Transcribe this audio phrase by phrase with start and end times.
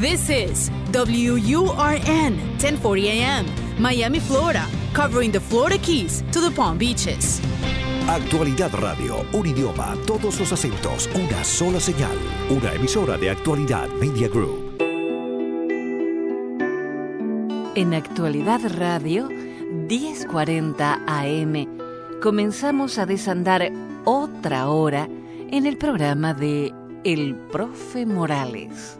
[0.00, 3.46] This is WURN 1040 AM,
[3.78, 7.40] Miami, Florida, covering the Florida Keys to the Palm Beaches.
[8.08, 12.16] Actualidad Radio, un idioma, todos los acentos, una sola señal,
[12.50, 14.74] una emisora de Actualidad Media Group.
[17.76, 21.68] En Actualidad Radio, 1040 AM,
[22.20, 23.70] comenzamos a desandar
[24.04, 25.08] otra hora
[25.52, 26.74] en el programa de
[27.04, 28.98] El Profe Morales.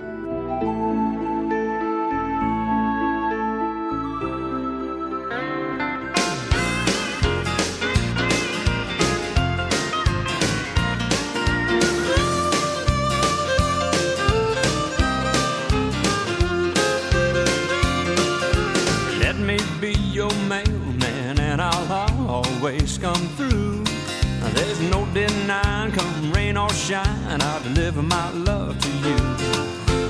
[26.84, 29.16] Shine, I'll deliver my love to you.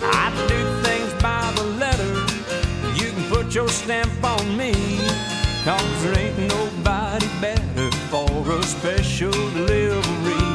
[0.03, 2.15] I do things by the letter,
[2.99, 4.73] you can put your stamp on me.
[5.65, 10.47] Cause there ain't nobody better for a special delivery.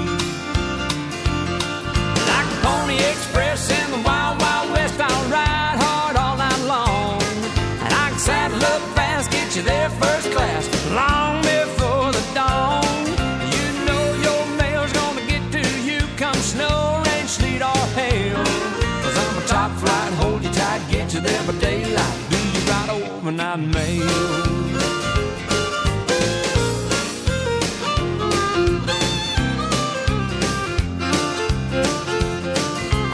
[2.31, 7.21] Like a Pony Express in the Wild Wild West, I'll ride hard all night long.
[7.83, 10.64] And I can saddle up fast, get you there first class.
[10.91, 11.48] Long
[21.19, 22.29] you there by daylight.
[22.29, 24.05] Do you ride overnight mail?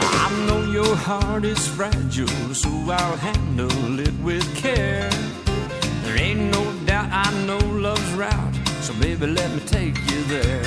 [0.00, 5.10] I know your heart is fragile, so I'll handle it with care.
[6.02, 10.62] There ain't no doubt I know love's route, so baby, let me take you there.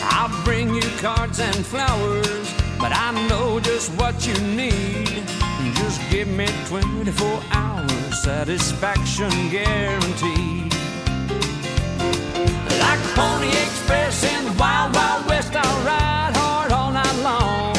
[0.00, 5.07] I'll bring you cards and flowers, but I know just what you need.
[6.10, 10.72] Give me 24 hours satisfaction guaranteed.
[12.80, 17.76] Like a Pony Express in the Wild Wild West, I'll ride hard all night long.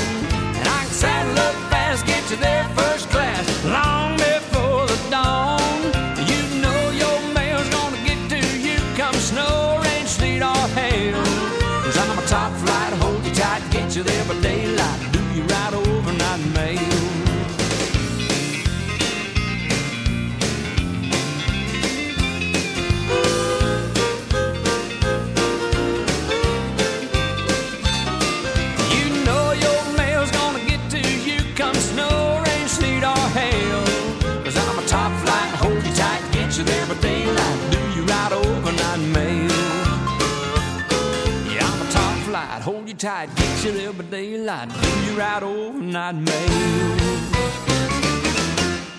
[0.57, 2.88] And I can saddle up fast, get you there first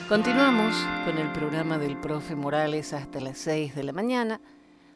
[0.08, 4.40] Continuamos con el programa del profe Morales hasta las 6 de la mañana.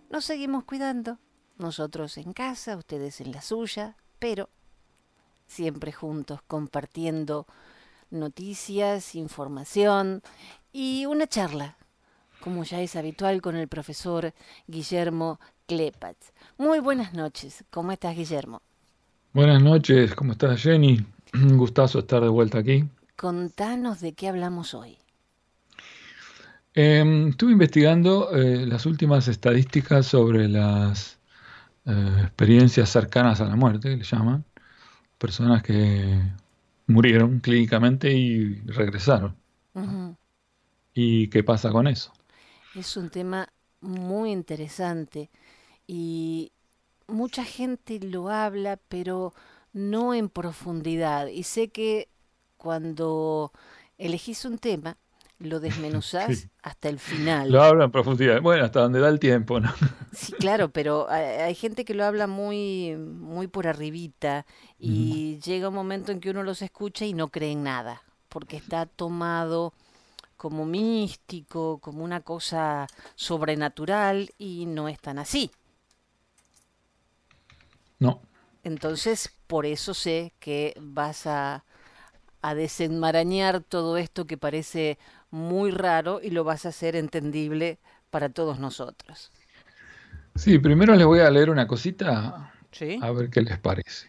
[0.08, 1.18] Nos seguimos cuidando,
[1.58, 4.48] nosotros en casa, ustedes en la suya, pero
[5.46, 7.46] siempre juntos compartiendo
[8.10, 10.22] noticias, información
[10.72, 11.76] y una charla,
[12.40, 14.32] como ya es habitual con el profesor
[14.66, 16.32] Guillermo Klepatz.
[16.56, 18.62] Muy buenas noches, ¿cómo estás Guillermo?
[19.32, 21.04] Buenas noches, ¿cómo estás Jenny?
[21.34, 22.84] Un gustazo estar de vuelta aquí.
[23.16, 24.98] Contanos de qué hablamos hoy.
[26.74, 31.18] Em, estuve investigando eh, las últimas estadísticas sobre las
[31.86, 34.44] eh, experiencias cercanas a la muerte, que le llaman,
[35.18, 36.20] personas que
[36.86, 39.36] murieron clínicamente y regresaron.
[40.94, 42.12] ¿Y qué pasa con eso?
[42.76, 43.48] Es un tema
[43.80, 45.30] muy interesante
[45.86, 46.52] y
[47.06, 49.34] mucha gente lo habla, pero
[49.72, 51.26] no en profundidad.
[51.26, 52.08] Y sé que
[52.56, 53.52] cuando
[53.98, 54.96] elegís un tema,
[55.38, 57.50] lo desmenuzás hasta el final.
[57.50, 58.40] Lo habla en profundidad.
[58.40, 59.72] Bueno, hasta donde da el tiempo, ¿no?
[60.12, 64.46] Sí, claro, pero hay, gente que lo habla muy, muy por arribita
[64.78, 68.56] y llega un momento en que uno los escucha y no cree en nada, porque
[68.56, 69.74] está tomado
[70.36, 75.50] como místico, como una cosa sobrenatural y no es tan así.
[78.04, 78.20] No.
[78.64, 81.64] Entonces, por eso sé que vas a,
[82.42, 84.98] a desenmarañar todo esto que parece
[85.30, 87.78] muy raro y lo vas a hacer entendible
[88.10, 89.32] para todos nosotros.
[90.34, 92.52] Sí, primero les voy a leer una cosita
[93.00, 94.08] a ver qué les parece.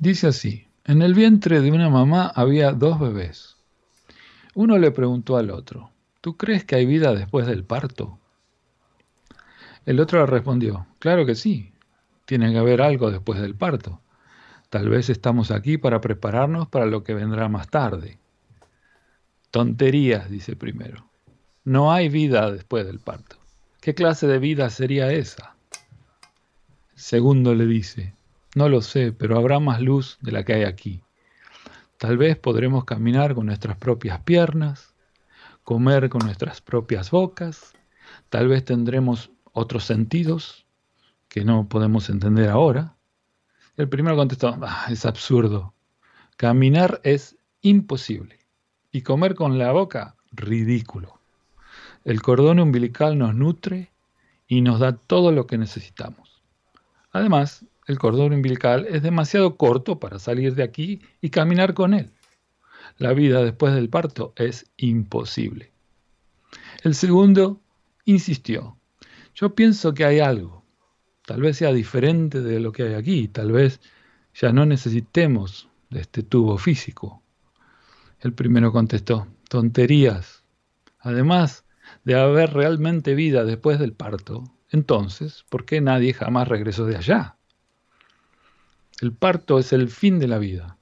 [0.00, 3.56] Dice así, en el vientre de una mamá había dos bebés.
[4.54, 5.90] Uno le preguntó al otro,
[6.20, 8.18] ¿tú crees que hay vida después del parto?
[9.86, 11.72] El otro le respondió, claro que sí,
[12.28, 14.02] tiene que haber algo después del parto.
[14.68, 18.18] Tal vez estamos aquí para prepararnos para lo que vendrá más tarde.
[19.50, 21.08] Tonterías, dice primero.
[21.64, 23.38] No hay vida después del parto.
[23.80, 25.56] ¿Qué clase de vida sería esa?
[26.94, 28.12] segundo le dice,
[28.54, 31.00] no lo sé, pero habrá más luz de la que hay aquí.
[31.96, 34.92] Tal vez podremos caminar con nuestras propias piernas,
[35.64, 37.72] comer con nuestras propias bocas,
[38.28, 40.67] tal vez tendremos otros sentidos
[41.28, 42.96] que no podemos entender ahora.
[43.76, 45.74] El primero contestó, ah, es absurdo.
[46.36, 48.38] Caminar es imposible.
[48.90, 51.20] Y comer con la boca, ridículo.
[52.04, 53.92] El cordón umbilical nos nutre
[54.46, 56.42] y nos da todo lo que necesitamos.
[57.12, 62.10] Además, el cordón umbilical es demasiado corto para salir de aquí y caminar con él.
[62.96, 65.72] La vida después del parto es imposible.
[66.82, 67.60] El segundo
[68.04, 68.76] insistió,
[69.34, 70.57] yo pienso que hay algo,
[71.28, 73.82] tal vez sea diferente de lo que hay aquí, tal vez
[74.32, 77.22] ya no necesitemos de este tubo físico.
[78.20, 80.42] El primero contestó, tonterías.
[80.98, 81.66] Además
[82.02, 87.36] de haber realmente vida después del parto, entonces, ¿por qué nadie jamás regresó de allá?
[89.02, 90.78] El parto es el fin de la vida,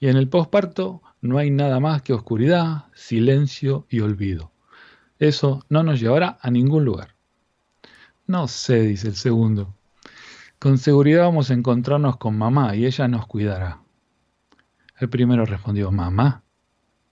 [0.00, 4.50] y en el posparto no hay nada más que oscuridad, silencio y olvido.
[5.20, 7.14] Eso no nos llevará a ningún lugar.
[8.26, 9.72] No sé, dice el segundo.
[10.58, 13.82] Con seguridad vamos a encontrarnos con mamá y ella nos cuidará.
[14.98, 16.42] El primero respondió, mamá,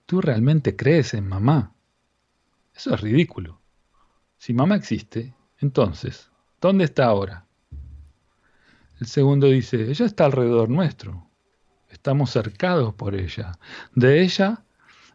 [0.05, 1.73] ¿tú realmente crees en mamá?
[2.73, 3.61] Eso es ridículo.
[4.37, 7.45] Si mamá existe, entonces, ¿dónde está ahora?
[8.99, 11.27] El segundo dice, ella está alrededor nuestro.
[11.89, 13.59] Estamos cercados por ella.
[13.93, 14.63] De ella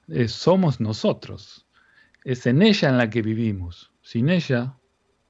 [0.09, 1.67] eh, somos nosotros.
[2.25, 3.93] Es en ella en la que vivimos.
[4.03, 4.77] Sin ella,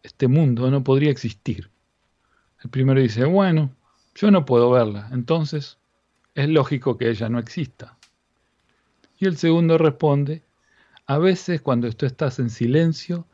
[0.02, 1.70] este mundo no podría existir.
[2.68, 3.74] El primero dice, bueno,
[4.14, 5.78] yo no puedo verla, entonces
[6.34, 7.96] es lógico que ella no exista.
[9.18, 10.42] Y el segundo responde,
[11.06, 13.26] a veces cuando tú estás en silencio,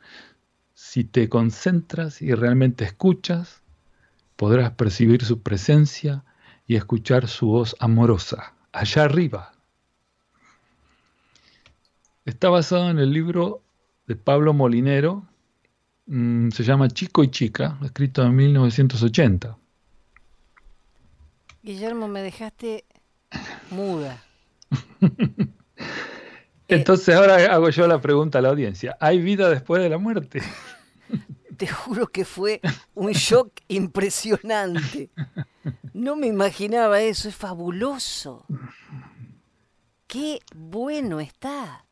[0.73, 3.61] si te concentras y realmente escuchas,
[4.37, 6.23] podrás percibir su presencia
[6.65, 9.51] y escuchar su voz amorosa, allá arriba.
[12.23, 13.61] Está basado en el libro
[14.07, 15.27] de Pablo Molinero,
[16.05, 19.57] mm, se llama Chico y Chica, escrito en 1980.
[21.63, 22.85] Guillermo, me dejaste
[23.71, 24.23] muda.
[26.67, 28.97] Entonces ahora hago yo la pregunta a la audiencia.
[28.99, 30.41] ¿Hay vida después de la muerte?
[31.57, 32.61] te juro que fue
[32.93, 35.09] un shock impresionante.
[35.93, 38.45] No me imaginaba eso, es fabuloso.
[40.07, 41.85] Qué bueno está.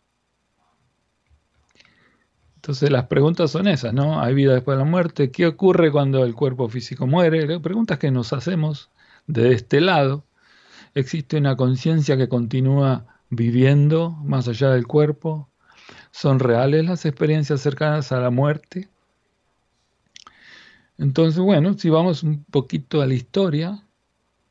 [2.63, 4.21] Entonces las preguntas son esas, ¿no?
[4.21, 5.31] ¿Hay vida después de la muerte?
[5.31, 7.59] ¿Qué ocurre cuando el cuerpo físico muere?
[7.59, 8.89] Preguntas que nos hacemos
[9.27, 10.23] de este lado.
[10.95, 15.49] ¿Existe una conciencia que continúa viviendo más allá del cuerpo?
[16.11, 18.87] ¿Son reales las experiencias cercanas a la muerte?
[20.97, 23.83] Entonces, bueno, si vamos un poquito a la historia,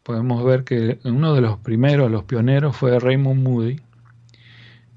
[0.03, 3.81] podemos ver que uno de los primeros, los pioneros, fue Raymond Moody,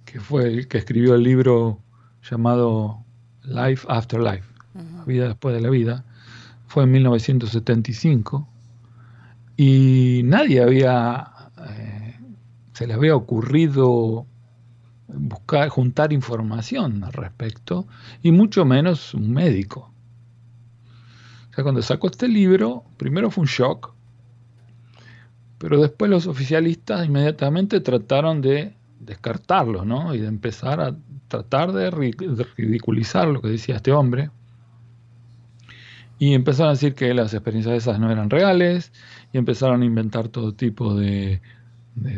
[0.03, 1.79] que fue el que escribió el libro
[2.21, 3.04] llamado
[3.47, 4.47] Life After Life,
[5.05, 6.03] Vida después de la vida.
[6.67, 8.47] Fue en 1975
[9.55, 11.31] y nadie había,
[11.69, 12.19] eh,
[12.73, 14.25] se le había ocurrido
[15.07, 17.87] buscar, juntar información al respecto,
[18.21, 19.95] y mucho menos un médico
[21.63, 23.93] cuando sacó este libro, primero fue un shock,
[25.57, 28.73] pero después los oficialistas inmediatamente trataron de
[29.05, 30.13] descartarlo, ¿no?
[30.13, 30.95] Y de empezar a
[31.27, 34.31] tratar de ridiculizar lo que decía este hombre.
[36.17, 38.91] Y empezaron a decir que las experiencias esas no eran reales
[39.33, 41.41] y empezaron a inventar todo tipo de,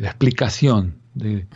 [0.03, 1.47] explicación, de,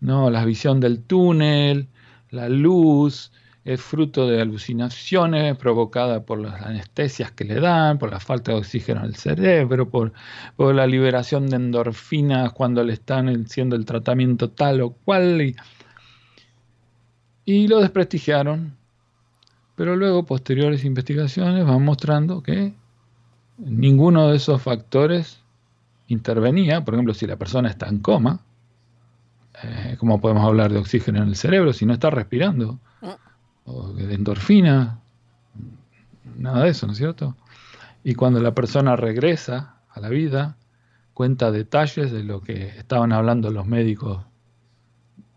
[0.00, 0.30] ¿no?
[0.30, 1.88] La visión del túnel,
[2.30, 3.32] la luz,
[3.64, 8.58] es fruto de alucinaciones provocadas por las anestesias que le dan, por la falta de
[8.58, 10.12] oxígeno al cerebro, por,
[10.58, 15.54] la liberación de endorfinas cuando le están haciendo el tratamiento tal o cual.
[17.46, 18.76] Y, lo desprestigiaron.
[19.76, 22.74] Pero luego posteriores investigaciones van mostrando que
[23.58, 25.40] ninguno de esos factores
[26.06, 26.84] intervenía.
[26.84, 28.40] Por ejemplo, si la persona está en coma,
[29.62, 32.78] eh, ¿cómo podemos hablar de oxígeno en el cerebro si no está respirando?
[33.64, 35.00] O de endorfina,
[36.36, 37.36] nada de eso, ¿no es cierto?
[38.02, 40.56] Y cuando la persona regresa a la vida,
[41.14, 44.24] cuenta detalles de lo que estaban hablando los médicos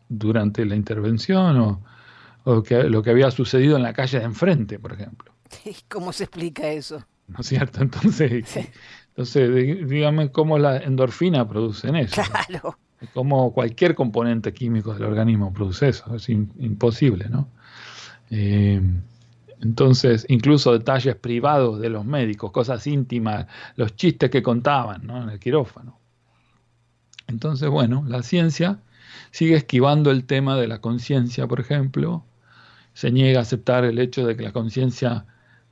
[0.10, 1.82] durante la intervención o,
[2.44, 5.34] o que, lo que había sucedido en la calle de enfrente, por ejemplo.
[5.90, 7.06] ¿Cómo se explica eso?
[7.28, 7.82] ¿No es cierto?
[7.82, 8.58] Entonces,
[9.10, 12.22] entonces dígame cómo la endorfina produce eso.
[12.48, 12.78] Claro.
[13.14, 17.48] Como cualquier componente químico del organismo produce eso, es imposible, ¿no?
[18.30, 18.82] Eh,
[19.62, 25.24] entonces, incluso detalles privados de los médicos, cosas íntimas, los chistes que contaban ¿no?
[25.24, 26.00] en el quirófano.
[27.28, 28.80] Entonces, bueno, la ciencia
[29.32, 32.24] sigue esquivando el tema de la conciencia, por ejemplo,
[32.94, 35.26] se niega a aceptar el hecho de que la conciencia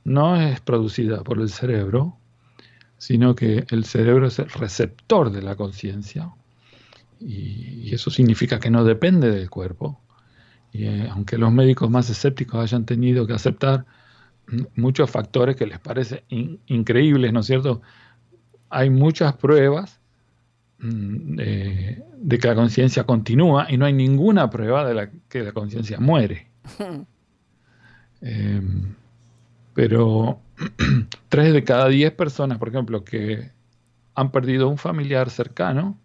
[0.04, 2.16] no es producida por el cerebro,
[2.98, 6.32] sino que el cerebro es el receptor de la conciencia,
[7.20, 10.00] y, eso significa que no depende del cuerpo.
[10.76, 13.86] Y eh, aunque los médicos más escépticos hayan tenido que aceptar
[14.76, 16.20] muchos factores que les parecen
[16.66, 17.80] increíbles, ¿no es cierto?
[18.68, 20.00] Hay muchas pruebas
[20.78, 25.52] mm, de, que la conciencia continúa y no hay ninguna prueba de la, que la
[25.52, 26.48] conciencia muere.
[28.22, 28.94] Em,
[29.74, 30.40] pero
[31.28, 33.50] tres de cada diez personas, por ejemplo, que
[34.14, 35.98] han perdido un familiar cercano,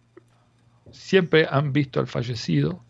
[0.91, 2.83] siempre han visto al fallecido,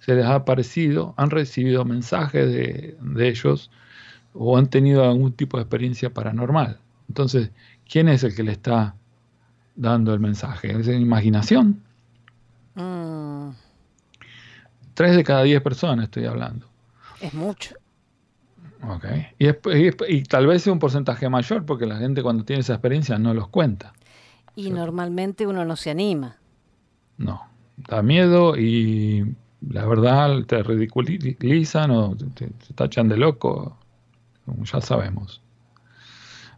[0.00, 2.96] se les ha aparecido, han recibido mensajes de,
[3.28, 3.70] ellos
[4.34, 6.78] o han tenido algún tipo de experiencia paranormal.
[7.08, 7.50] Entonces,
[7.88, 8.94] ¿quién es el que le está
[9.74, 10.78] dando el mensaje?
[10.78, 11.82] ¿Es la imaginación?
[12.74, 13.50] Mm.
[14.94, 16.66] Tres de cada diez personas estoy hablando.
[17.20, 17.74] Es mucho.
[18.82, 19.06] Ok.
[19.38, 19.48] Y,
[20.08, 23.34] y, tal vez sea un porcentaje mayor porque la gente cuando tiene esa experiencia no
[23.34, 23.92] los cuenta.
[24.54, 26.36] Y normalmente uno no se anima.
[27.16, 33.76] No, da miedo y la verdad te ridiculizan o te, tachan de loco,
[34.44, 35.42] como ya sabemos.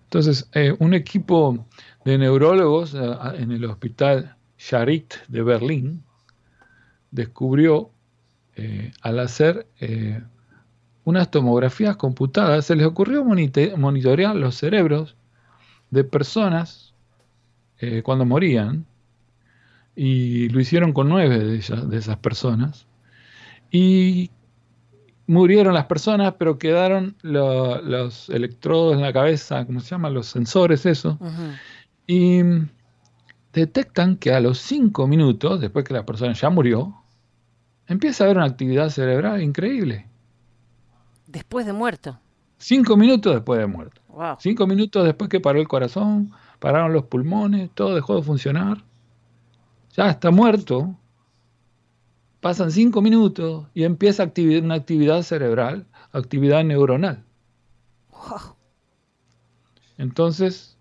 [0.05, 1.67] Entonces, eh, un equipo
[2.05, 2.99] de neurólogos eh,
[3.39, 6.03] en el hospital Charit de Berlín
[7.11, 7.91] descubrió
[8.57, 9.67] eh, al hacer
[11.05, 15.17] unas tomografías computadas, se les ocurrió monitorear los cerebros
[15.91, 16.93] de personas
[18.03, 18.85] cuando morían
[19.97, 22.87] y lo hicieron con nueve de, de esas personas.
[23.71, 24.31] Y
[25.27, 30.11] murieron las personas, pero quedaron los electrodos en la cabeza, ¿cómo se llama?
[30.11, 31.19] Los sensores, eso.
[32.07, 32.41] Y
[33.53, 36.95] detectan que a los cinco minutos, después que la persona ya murió,
[37.87, 40.07] empieza a haber una actividad cerebral increíble.
[41.27, 42.19] Después de muerto.
[42.59, 44.03] Cinco minutos después de muerto.
[44.39, 48.85] Cinco minutos después que paró el corazón, pararon los pulmones, todo dejó de funcionar
[49.97, 50.95] ya está muerto,
[52.41, 54.33] pasan cinco minutos y empieza
[54.63, 57.25] una actividad cerebral, actividad neuronal.
[59.99, 60.79] Entonces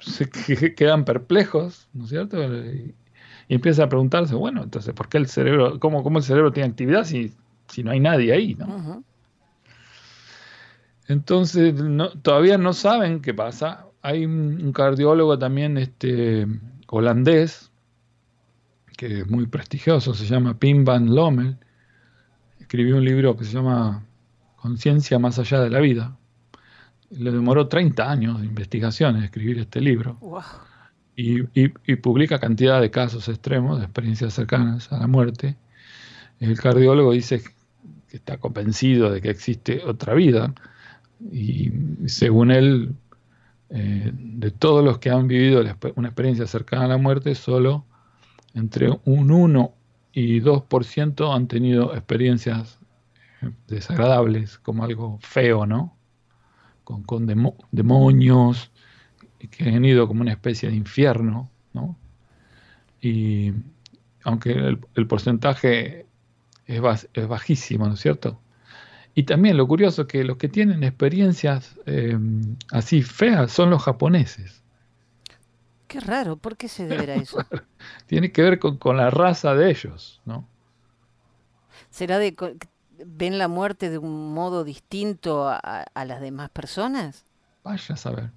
[0.00, 0.28] se
[0.74, 2.42] quedan perplejos, ¿no es cierto?
[2.42, 2.94] Y,
[3.48, 7.04] empieza a preguntarse, bueno, entonces, ¿por qué el cerebro, cómo, cómo el cerebro tiene actividad
[7.04, 7.32] si,
[7.68, 9.04] si no hay nadie ahí, ¿no?
[11.06, 11.74] Entonces,
[12.22, 13.86] todavía no saben qué pasa.
[14.00, 16.46] Hay un cardiólogo también este,
[16.86, 17.71] holandés
[18.96, 21.56] que es muy prestigioso, se llama Pim van Lommel,
[22.60, 24.04] escribió un libro que se llama
[24.56, 26.16] Conciencia más allá de la vida.
[27.10, 30.18] Le demoró 30 años de investigación escribir este libro.
[31.14, 31.42] Y,
[31.96, 35.56] publica cantidad de casos extremos, de experiencias cercanas a la muerte.
[36.40, 37.42] El cardiólogo dice
[38.08, 40.54] que está convencido de que existe otra vida
[41.30, 41.70] y
[42.06, 42.94] según él,
[43.70, 45.62] eh, de todos los que han vivido
[45.94, 47.84] una experiencia cercana a la muerte, solo
[48.54, 49.74] entre un 1
[50.12, 52.78] y 2% han tenido experiencias
[53.40, 55.96] eh, desagradables, como algo feo, ¿no?
[56.84, 57.26] Con,
[57.70, 58.70] demonios
[59.50, 61.96] que han ido como una especie de infierno, ¿no?
[63.00, 63.52] Y
[64.24, 64.52] aunque
[64.94, 66.06] el, porcentaje
[66.66, 68.40] es, es, bajísimo, ¿no es cierto?
[69.14, 72.18] Y también lo curioso es que los que tienen experiencias eh,
[72.70, 74.61] así feas son los japoneses.
[75.92, 77.36] Qué raro, ¿por qué se deberá eso?
[78.06, 80.48] Tiene que ver con, la raza de ellos, ¿no?
[81.90, 82.34] ¿Será de
[83.04, 87.26] ven la muerte de un modo distinto a, las demás personas?
[87.62, 88.30] Vaya a saber.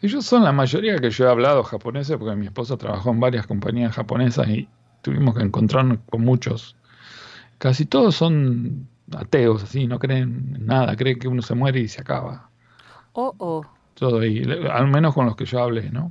[0.00, 3.46] Ellos son la mayoría que yo he hablado japoneses, porque mi esposa trabajó en varias
[3.46, 4.66] compañías japonesas y
[5.02, 6.76] tuvimos que encontrarnos con muchos.
[7.58, 11.88] Casi todos son ateos, así, no creen en nada, creen que uno se muere y
[11.88, 12.48] se acaba.
[13.12, 13.66] Oh, oh.
[13.96, 14.42] Todo ahí,
[14.72, 16.10] al menos con los que yo hablé, ¿no?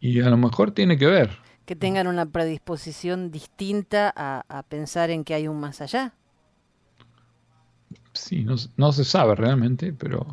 [0.00, 1.38] Y a lo mejor tiene que ver.
[1.66, 6.14] Que tengan una predisposición distinta a, pensar en que hay un más allá.
[8.12, 8.44] Sí,
[8.76, 10.26] no, se sabe realmente, pero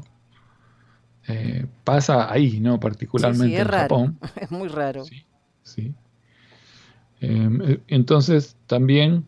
[1.27, 2.79] eh, pasa ahí, ¿no?
[2.79, 4.19] Particularmente en Japón.
[4.35, 5.05] Es muy raro.
[5.05, 5.25] Sí,
[5.63, 5.93] sí.
[7.19, 9.25] Em, eh, entonces, también,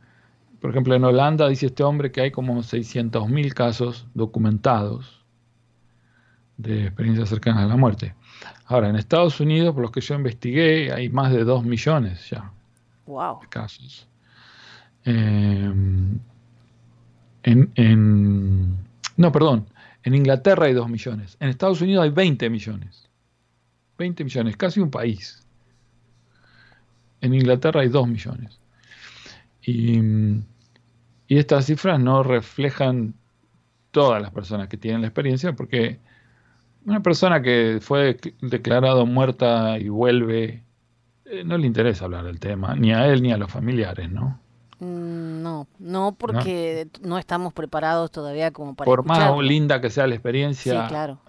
[0.62, 5.25] por ejemplo, en Holanda dice este hombre que hay como 600.000 casos documentados
[6.58, 8.15] de experiencias cercanas a la muerte.
[8.70, 12.52] Ahora, en Estados Unidos, por los que yo investigué, hay más de 2 millones ya
[13.08, 13.40] wow.
[13.50, 14.08] casos.
[15.06, 15.74] Eh,
[17.44, 18.78] en,
[19.18, 19.66] no, perdón,
[20.04, 23.10] en Inglaterra hay 2 millones, en Estados Unidos hay 20 millones.
[23.98, 25.44] 20 millones, casi un país.
[27.22, 28.60] En Inglaterra hay 2 millones.
[29.64, 30.00] Y,
[31.28, 33.16] y estas cifras no reflejan
[33.90, 35.98] todas las personas que tienen la experiencia, porque
[36.89, 40.63] una persona que fue declarado muerta y vuelve,
[41.25, 44.39] eh, no le interesa hablar del tema, ni a él ni a los familiares, ¿no?
[44.79, 47.19] Mm, no, no porque ¿No?
[47.19, 48.86] estamos preparados todavía como para...
[48.86, 51.19] Por más linda que sea la experiencia, sí, claro.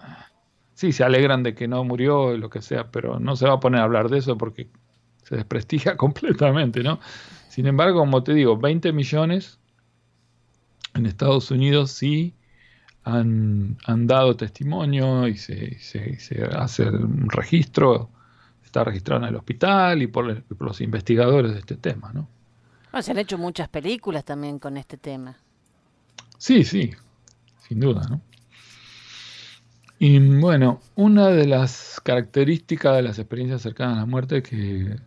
[0.73, 3.59] sí, se alegran de que no murió, lo que sea, pero no se va a
[3.59, 4.67] poner a hablar de eso porque
[5.23, 6.99] se desprestigia completamente, ¿no?
[7.49, 9.59] Sin embargo, como te digo, 20 millones
[10.95, 12.33] en Estados Unidos sí
[13.03, 13.77] han,
[14.07, 15.77] dado testimonio y se,
[16.53, 18.09] hace un registro,
[18.63, 22.27] está registrado en el hospital y por, los investigadores de este tema, ¿no?
[23.01, 25.37] se han hecho muchas películas también con este tema.
[26.37, 26.91] Sí, sí,
[27.67, 28.21] sin duda, ¿no?
[29.97, 34.97] Y bueno, una de las características de las experiencias cercanas a la muerte que,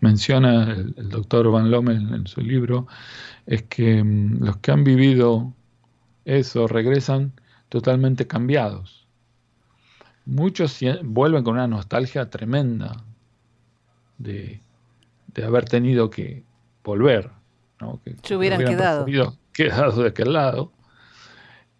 [0.00, 2.88] menciona el, el, doctor Van Lommel en su libro
[3.46, 5.54] es que mm, los que han vivido
[6.24, 7.32] eso, regresan
[7.68, 9.06] totalmente cambiados.
[10.24, 13.04] Muchos vuelven con una nostalgia tremenda
[14.18, 14.60] de,
[15.42, 16.44] haber tenido que
[16.84, 17.30] volver,
[17.80, 18.00] ¿no?
[18.04, 19.06] que se hubieran, quedado.
[19.52, 20.72] quedado de aquel lado.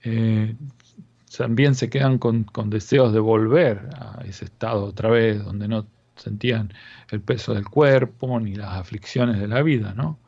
[0.03, 0.57] Eh,
[1.37, 6.73] también se quedan con, deseos de volver a ese estado otra vez, donde no sentían
[7.11, 10.19] el peso del cuerpo ni las aflicciones de la vida, ¿no?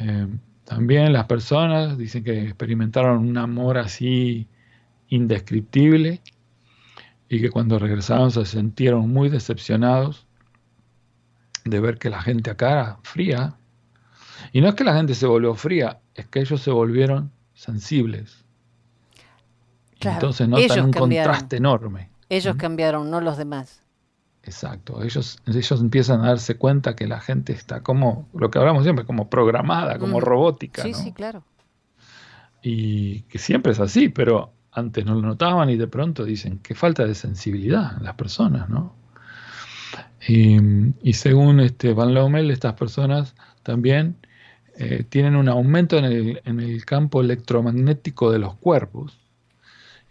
[0.00, 0.26] Eh,
[0.68, 4.46] también las personas dicen que experimentaron un amor así
[5.08, 6.20] indescriptible
[7.26, 10.26] y que cuando regresaron se sintieron muy decepcionados
[11.64, 13.56] de ver que la gente acá era fría.
[14.52, 18.44] Y no es que la gente se volvió fría, es que ellos se volvieron sensibles.
[20.02, 22.10] Entonces notan un contraste enorme.
[22.28, 23.82] Ellos cambiaron, no los demás.
[24.48, 28.82] Exacto, ellos, ellos empiezan a darse cuenta que la gente está como, lo que hablamos
[28.82, 30.80] siempre, como programada, como robótica.
[30.80, 31.44] Sí, sí, claro.
[32.62, 36.74] Y que siempre es así, pero antes no lo notaban y de pronto dicen, qué
[36.74, 38.96] falta de sensibilidad en las personas, ¿no?
[40.26, 44.16] Y, según este Van Lommel, estas personas también
[44.78, 49.18] eh, tienen un aumento en el, en el campo electromagnético de los cuerpos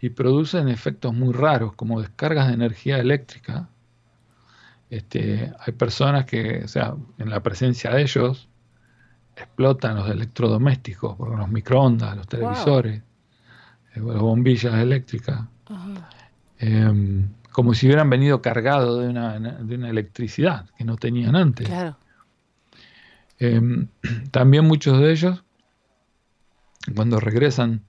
[0.00, 3.68] y producen efectos muy raros como descargas de energía eléctrica
[4.90, 8.48] este, hay personas que, o sea, en la presencia de ellos,
[9.36, 13.02] explotan los electrodomésticos, los microondas, los televisores,
[13.94, 15.42] eh, las bombillas eléctricas,
[16.58, 21.68] em, como si hubieran venido cargados de una, de una electricidad que no tenían antes.
[23.38, 23.88] Em,
[24.30, 25.44] también muchos de ellos,
[26.94, 27.84] cuando regresan,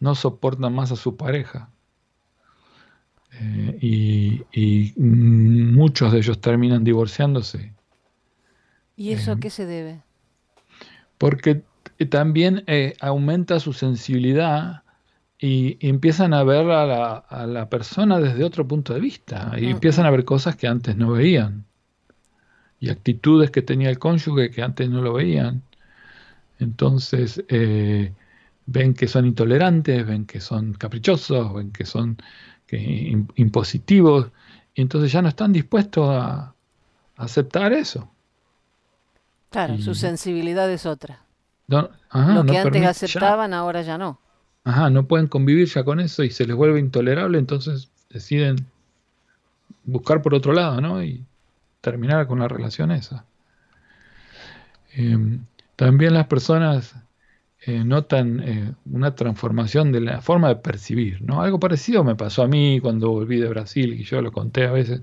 [0.00, 1.70] no soportan más a su pareja
[3.32, 7.72] eh, y, muchos de ellos terminan divorciándose.
[8.96, 10.02] ¿Y eso a eh, qué se debe?
[11.18, 11.62] Porque
[12.10, 14.82] también eh, aumenta su sensibilidad
[15.38, 20.10] y, empiezan a ver a la, persona desde otro punto de vista y empiezan a
[20.10, 21.64] ver cosas que antes no veían
[22.80, 25.62] y actitudes que tenía el cónyuge que antes no lo veían.
[26.58, 32.18] Entonces ven que son intolerantes, ven que son caprichosos, ven que son
[32.68, 34.30] que impositivos,
[34.74, 36.54] y entonces ya no están dispuestos a,
[37.16, 38.08] aceptar eso.
[39.50, 41.24] Claro, su sensibilidad es otra.
[41.66, 41.90] Lo
[42.46, 44.20] que antes aceptaban, ahora ya no.
[44.62, 48.66] Ajá, no pueden convivir ya con eso y se les vuelve intolerable, entonces deciden
[49.84, 51.02] buscar por otro lado, ¿no?
[51.02, 51.24] Y
[51.80, 53.24] terminar con la relación esa.
[54.92, 56.94] Em, también las personas
[57.60, 61.22] eh, notan eh, una transformación de la forma de percibir.
[61.22, 61.42] ¿no?
[61.42, 64.72] Algo parecido me pasó a mí cuando volví de Brasil, y yo lo conté a
[64.72, 65.02] veces,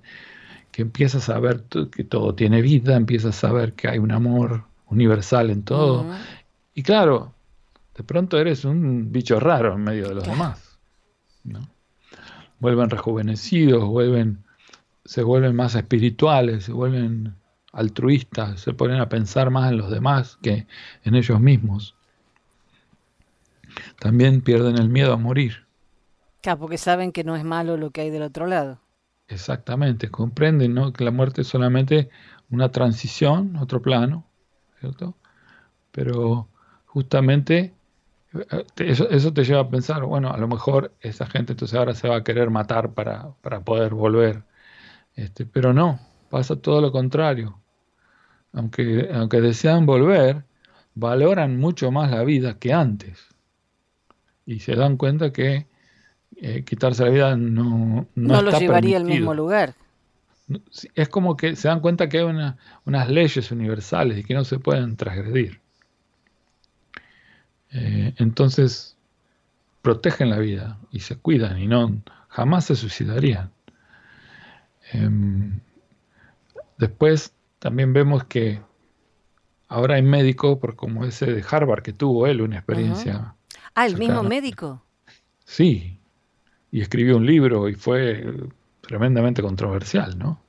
[0.72, 4.64] que empiezas a ver que todo tiene vida, empiezas a ver que hay un amor
[4.88, 6.06] universal en todo.
[6.74, 7.34] Y claro,
[7.96, 10.78] de pronto eres un bicho raro en medio de los demás.
[11.44, 11.70] ¿no?
[12.60, 14.44] Vuelven rejuvenecidos, vuelven,
[15.04, 17.36] se vuelven más espirituales, se vuelven
[17.72, 20.68] altruistas, se ponen a pensar más en los demás que
[21.04, 21.95] en ellos mismos
[24.00, 25.66] también pierden el miedo a morir.
[26.42, 28.80] Claro, porque saben que no es malo lo que hay del otro lado.
[29.28, 30.94] Exactamente, comprenden ¿no?
[30.94, 32.10] que la muerte es solamente
[32.50, 34.26] una transición, otro plano,
[34.80, 35.16] ¿cierto?
[35.92, 36.48] Pero
[36.86, 37.74] justamente
[38.34, 41.96] eh, eso, eso, te lleva a pensar, bueno, a lo mejor esa gente entonces ahora
[41.96, 44.44] se va a querer matar para, para poder volver.
[45.16, 47.60] Este, pero no, pasa todo lo contrario.
[48.54, 50.46] aunque, aunque desean volver,
[50.96, 53.35] valoran mucho más la vida que antes.
[54.46, 55.68] Y se dan cuenta que
[56.38, 59.76] eh, quitarse la vida no, no, los llevaría al mismo lugar.
[60.94, 62.56] Es como que se dan cuenta que hay
[62.86, 65.60] unas leyes universales y que no se pueden transgredir.
[67.72, 68.96] Eh, entonces
[69.82, 73.52] protegen la vida y se cuidan y no jamás se suicidarían.
[74.92, 75.60] Em,
[76.78, 78.62] después también vemos que
[79.68, 83.36] ahora hay médicos, como ese de Harvard que tuvo él una experiencia.
[83.76, 84.84] Ah, el mismo médico.
[85.46, 86.00] Sí,
[86.72, 88.26] y escribió un libro y fue
[88.82, 90.42] tremendamente controversial, ¿no?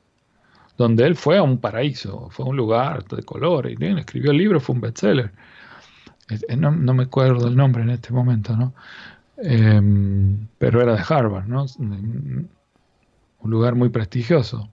[0.78, 4.30] Donde él fue a un paraíso, fue a un lugar de color, y bien, escribió
[4.30, 5.32] el libro, fue un bestseller.
[6.56, 8.74] No, no me acuerdo el nombre en este momento, ¿no?
[9.38, 11.66] Em, pero era de Harvard, ¿no?
[11.78, 12.50] Un
[13.50, 14.70] lugar muy prestigioso.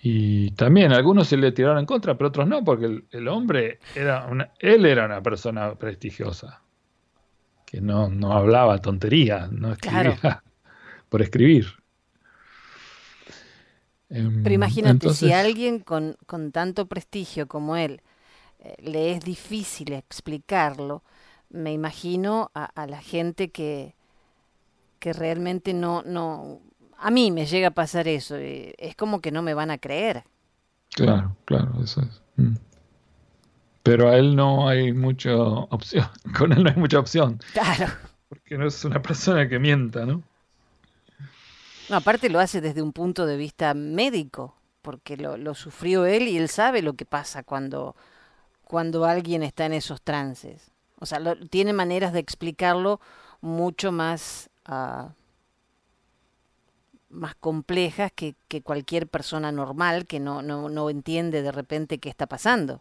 [0.00, 4.26] Y también algunos se le tiraron en contra, pero otros no, porque el, hombre era
[4.26, 6.62] una, él era una persona prestigiosa,
[7.76, 10.42] que no, no hablaba tonterías, no escribía
[11.10, 11.66] por escribir.
[14.08, 18.00] Em, pero imagínate, si alguien con, con, tanto prestigio como él
[18.60, 21.02] eh, le es difícil explicarlo,
[21.50, 23.94] me imagino a, la gente que,
[24.98, 26.62] que realmente no, no,
[26.96, 29.76] a mí me llega a pasar eso, eh, es como que no me van a
[29.76, 30.24] creer.
[30.94, 32.22] Claro, claro, eso es.
[32.36, 32.54] Mm.
[33.86, 37.38] Pero a él no hay mucha opción, con él no hay mucha opción.
[37.52, 37.86] Claro.
[38.28, 40.24] Porque no es una persona que mienta, ¿no?
[41.88, 46.26] No, aparte lo hace desde un punto de vista médico, porque lo, lo sufrió él
[46.26, 47.94] y él sabe lo que pasa cuando,
[48.64, 50.72] cuando alguien está en esos trances.
[50.98, 53.00] O sea, tiene maneras de explicarlo
[53.40, 55.10] mucho más, uh,
[57.10, 62.08] más complejas que, que, cualquier persona normal que no, no, no, entiende de repente qué
[62.08, 62.80] está pasando.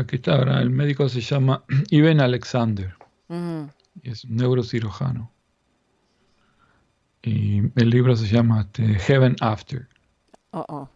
[0.00, 2.94] Aquí está, el médico se llama Ivan Alexander.
[4.02, 5.30] Es un neurocirujano.
[7.22, 9.88] Y el libro se llama este, Heaven After.
[10.52, 10.88] Oh, oh.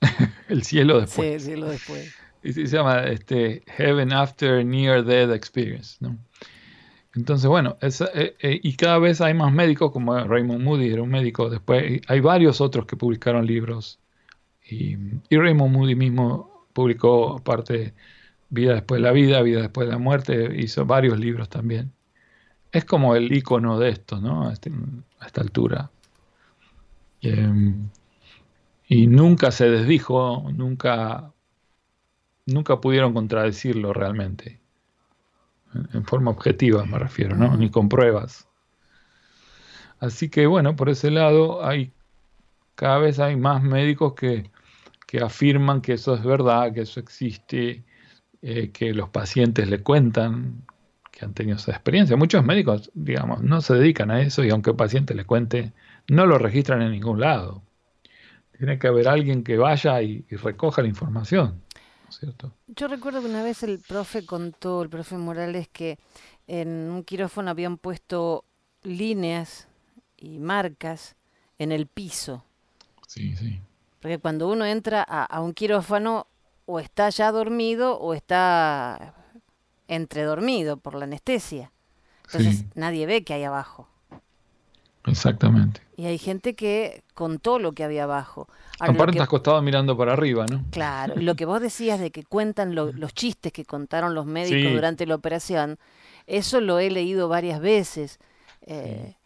[0.48, 1.26] el cielo después.
[1.26, 5.96] Sí, el cielo después y se llama este, Heaven After Near Death Experience.
[6.00, 6.18] ¿no?
[7.14, 11.10] Entonces, bueno, eh, eh, y cada vez hay más médicos, como Raymond Moody era un
[11.10, 13.98] médico, después hay varios otros que publicaron libros,
[14.66, 14.96] y,
[15.30, 17.94] Raymond Moody mismo publicó, aparte,
[18.50, 21.92] Vida después de la vida, Vida después de la muerte, hizo varios libros también.
[22.72, 24.48] Es como el icono de esto, ¿no?
[24.48, 24.70] A, este,
[25.24, 25.90] esta altura.
[27.22, 27.88] Em,
[28.86, 31.32] y nunca se desdijo, nunca
[32.46, 34.60] nunca pudieron contradecirlo realmente.
[35.92, 37.56] En forma objetiva me refiero, ¿no?
[37.56, 38.46] Ni con pruebas.
[39.98, 41.92] Así que bueno, por ese lado hay
[42.74, 44.50] cada vez hay más médicos que,
[45.14, 47.84] que afirman que eso es verdad, que eso existe,
[48.42, 50.64] eh, que los pacientes le cuentan
[51.12, 52.16] que han tenido esa experiencia.
[52.16, 55.72] Muchos médicos, digamos, no se dedican a eso y aunque el paciente le cuente,
[56.08, 57.62] no lo registran en ningún lado.
[58.58, 61.62] Tiene que haber alguien que vaya y recoja la información.
[62.66, 65.96] Yo recuerdo que una vez el profe contó, el profe Morales, que
[66.48, 68.44] en un quirófano habían puesto
[68.82, 69.68] líneas
[70.16, 71.14] y marcas
[71.56, 72.44] en el piso.
[73.06, 73.60] Sí, sí.
[74.04, 76.26] Porque cuando uno entra a, un quirófano,
[76.66, 79.14] o está ya dormido o está
[79.88, 81.72] entredormido por la anestesia.
[82.26, 83.88] Entonces nadie ve que hay abajo.
[85.06, 85.80] Exactamente.
[85.96, 88.46] Y hay gente que contó lo que había abajo.
[88.78, 90.66] Aparte estás acostado mirando para arriba, ¿no?
[90.70, 95.06] Claro, lo que vos decías de que cuentan los chistes que contaron los médicos durante
[95.06, 95.78] la operación,
[96.26, 98.18] eso lo he leído varias veces,
[98.66, 99.16] eh,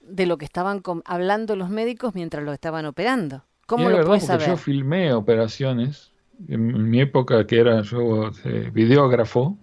[0.00, 3.44] de lo que estaban hablando los médicos mientras lo estaban operando.
[3.66, 6.12] ¿Cómo lo verdad, porque Yo filmé operaciones,
[6.48, 9.56] en mi época que era yo eh, videógrafo,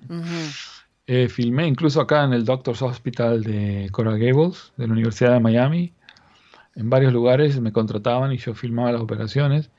[1.08, 5.40] eh, filmé incluso acá en el Doctor's Hospital de Coral Gables, de la Universidad de
[5.40, 5.94] Miami.
[6.76, 9.70] En varios lugares me contrataban y yo filmaba las operaciones.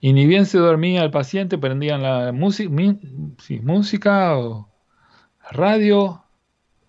[0.00, 4.68] Y ni bien se dormía el paciente, prendían la música o
[5.50, 6.21] radio,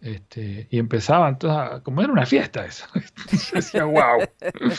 [0.04, 2.86] este, y empezaban todas, como era una fiesta eso.
[2.96, 4.28] yo decía, wow.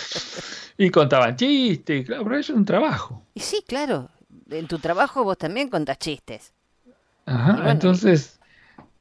[0.78, 3.26] y contaban chistes, claro, pero eso es un trabajo.
[3.34, 4.10] Y sí, claro,
[4.50, 6.52] en tu trabajo vos también contás chistes.
[7.26, 8.38] Ajá, entonces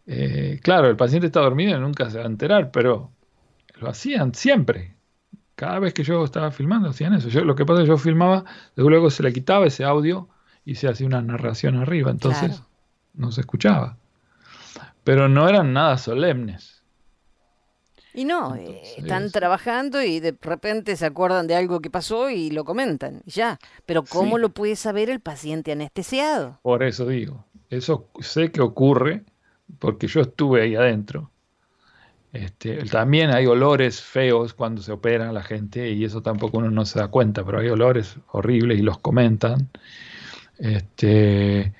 [0.05, 3.11] eh, claro, el paciente está dormido y nunca se va a enterar, pero
[3.79, 4.95] lo hacían siempre.
[5.55, 7.29] Cada vez que yo estaba filmando hacían eso.
[7.29, 8.43] Yo, lo que pasa es que yo filmaba,
[8.75, 10.27] luego se le quitaba ese audio
[10.65, 12.63] y se hacía una narración arriba, entonces
[13.13, 13.97] no se escuchaba.
[15.03, 16.83] Pero no eran nada solemnes.
[18.13, 22.51] Y no, eh, están trabajando y de repente se acuerdan de algo que pasó y
[22.51, 23.57] lo comentan, ya.
[23.87, 26.59] Pero ¿cómo lo puede saber el paciente anestesiado?
[26.61, 29.23] Por eso digo, eso sé que ocurre
[29.79, 31.31] porque yo estuve ahí adentro.
[32.33, 36.69] Este, también hay olores feos cuando se opera a la gente y eso tampoco uno
[36.71, 39.69] no se da cuenta, pero hay olores horribles y los comentan.
[40.59, 41.73] Este,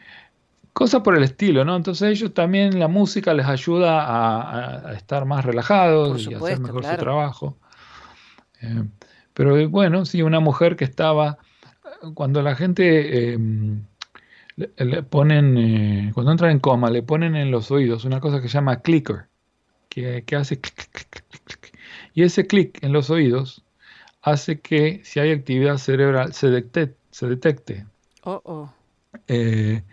[0.74, 1.76] cosas por el estilo, ¿no?
[1.76, 6.84] Entonces ellos también la música les ayuda a, estar más relajados y a hacer mejor
[6.84, 7.58] su trabajo.
[8.62, 8.84] Eh,
[9.34, 11.38] pero bueno, sí, una mujer que estaba,
[12.14, 13.84] cuando la gente em,
[14.56, 18.48] le, ponen, eh, cuando entra en coma, le ponen en los oídos una cosa que
[18.48, 19.28] se llama clicker,
[19.90, 21.80] que, hace clic, clic, clic,
[22.14, 23.64] y ese clic en los oídos
[24.22, 26.96] hace que si hay actividad cerebral se detecte.
[27.12, 27.86] Se detecte.
[28.24, 28.74] Oh, oh.
[29.28, 29.84] Eh,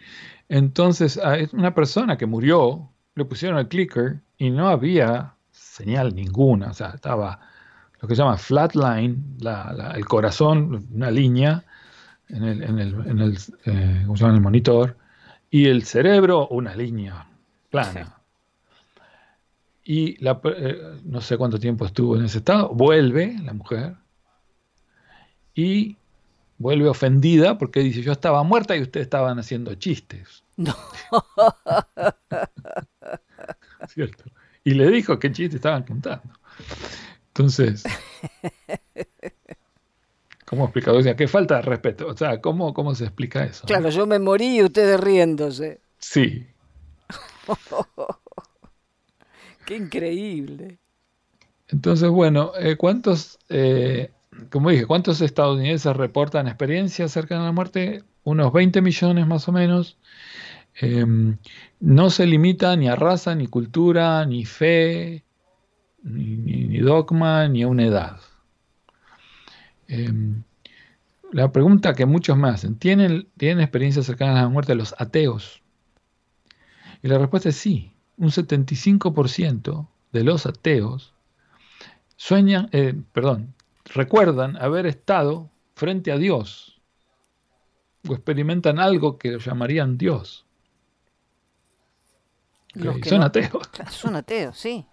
[0.51, 6.71] entonces, a una persona que murió, le pusieron el clicker y no había señal ninguna,
[6.71, 7.39] o sea, estaba
[8.01, 9.39] lo que se llama flatline,
[9.95, 11.65] el corazón, una línea
[12.29, 14.97] en el, en el, en el, eh, el monitor,
[15.51, 17.29] y el cerebro, una línea
[17.71, 18.17] plana.
[19.85, 23.95] Y la, eh, no sé cuánto tiempo estuvo en ese estado, vuelve la mujer
[25.55, 25.97] y
[26.61, 30.45] vuelve ofendida porque dice, yo estaba muerta y ustedes estaban haciendo chistes.
[30.57, 30.77] No.
[33.89, 34.25] ¿Cierto?
[34.63, 36.35] Y le dijo qué chiste estaban contando.
[37.29, 37.83] Entonces,
[40.45, 40.99] ¿cómo explicado?
[40.99, 42.09] O sea, qué falta de respeto.
[42.09, 43.67] O sea, ¿cómo, cómo se explica eso?
[43.67, 45.81] Claro, yo me morí y ustedes riéndose.
[45.99, 46.47] Sí.
[49.65, 50.79] qué increíble.
[51.69, 54.11] Entonces, bueno, eh, ¿cuántos eh,
[54.51, 58.05] como dije, ¿cuántos estadounidenses reportan experiencias cerca de la muerte?
[58.25, 59.97] Unos 20 millones más o menos.
[60.75, 61.37] Em,
[61.81, 65.25] no se limita ni a raza, ni cultura, ni fe,
[66.03, 68.21] ni, dogma, ni a una edad.
[69.89, 70.43] Em,
[71.33, 75.63] la pregunta que muchos me hacen, ¿tienen, ¿tienen experiencias cercanas a la muerte los ateos?
[77.03, 77.93] Y la respuesta es sí.
[78.17, 81.15] Un 75% de los ateos
[82.17, 83.55] sueñan, eh, perdón,
[83.93, 86.81] recuerdan haber estado frente a Dios
[88.09, 90.47] o experimentan algo que llamarían Dios.
[93.05, 93.69] son ateos.
[93.91, 94.87] Son ateos, sí.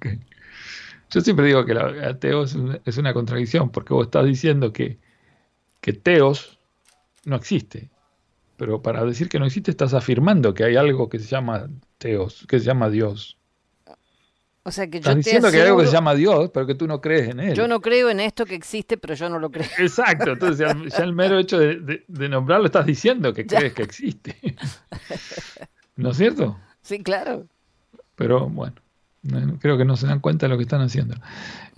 [1.10, 2.54] Yo siempre digo que el ateo es
[2.98, 5.00] una, contradicción, porque vos estás diciendo que,
[5.80, 6.60] que teos
[7.24, 7.90] no existe.
[8.56, 12.46] Pero para decir que no existe estás afirmando que hay algo que se llama teos,
[12.48, 13.39] que se llama Dios.
[14.62, 16.86] O sea que Estás diciendo que hay algo que se llama Dios, pero que tú
[16.86, 17.54] no crees en él.
[17.54, 19.66] Yo no creo en esto que existe, pero yo no lo creo.
[19.78, 24.36] Exacto, entonces ya, el mero hecho de, nombrarlo estás diciendo que crees que existe.
[25.96, 26.58] ¿No es cierto?
[26.82, 27.46] Sí, claro.
[28.16, 28.74] Pero bueno,
[29.60, 31.16] creo que no se dan cuenta de lo que están haciendo.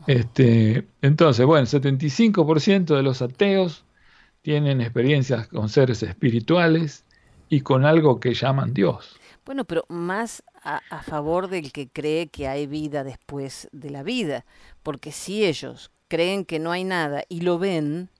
[0.08, 3.84] Este, entonces, bueno, 75% de los ateos
[4.42, 7.04] tienen experiencias con seres espirituales
[7.48, 9.20] y con algo que llaman Dios.
[9.44, 14.44] Bueno, pero más a, favor del que cree que hay vida después de la vida,
[14.82, 18.10] porque si ellos creen que no hay nada y lo ven,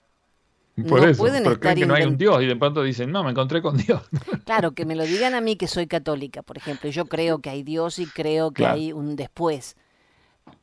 [0.76, 3.30] no pueden estar creen que no hay un Dios y de pronto dicen, no, me
[3.30, 4.02] encontré con Dios.
[4.44, 7.50] Claro, que me lo digan a mí que soy católica, por ejemplo, yo creo que
[7.50, 9.76] hay Dios y creo que hay un después.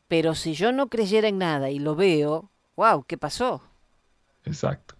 [0.07, 3.61] Pero si yo no creyera en nada y lo veo, wow, ¿qué pasó?
[4.43, 4.95] Exacto.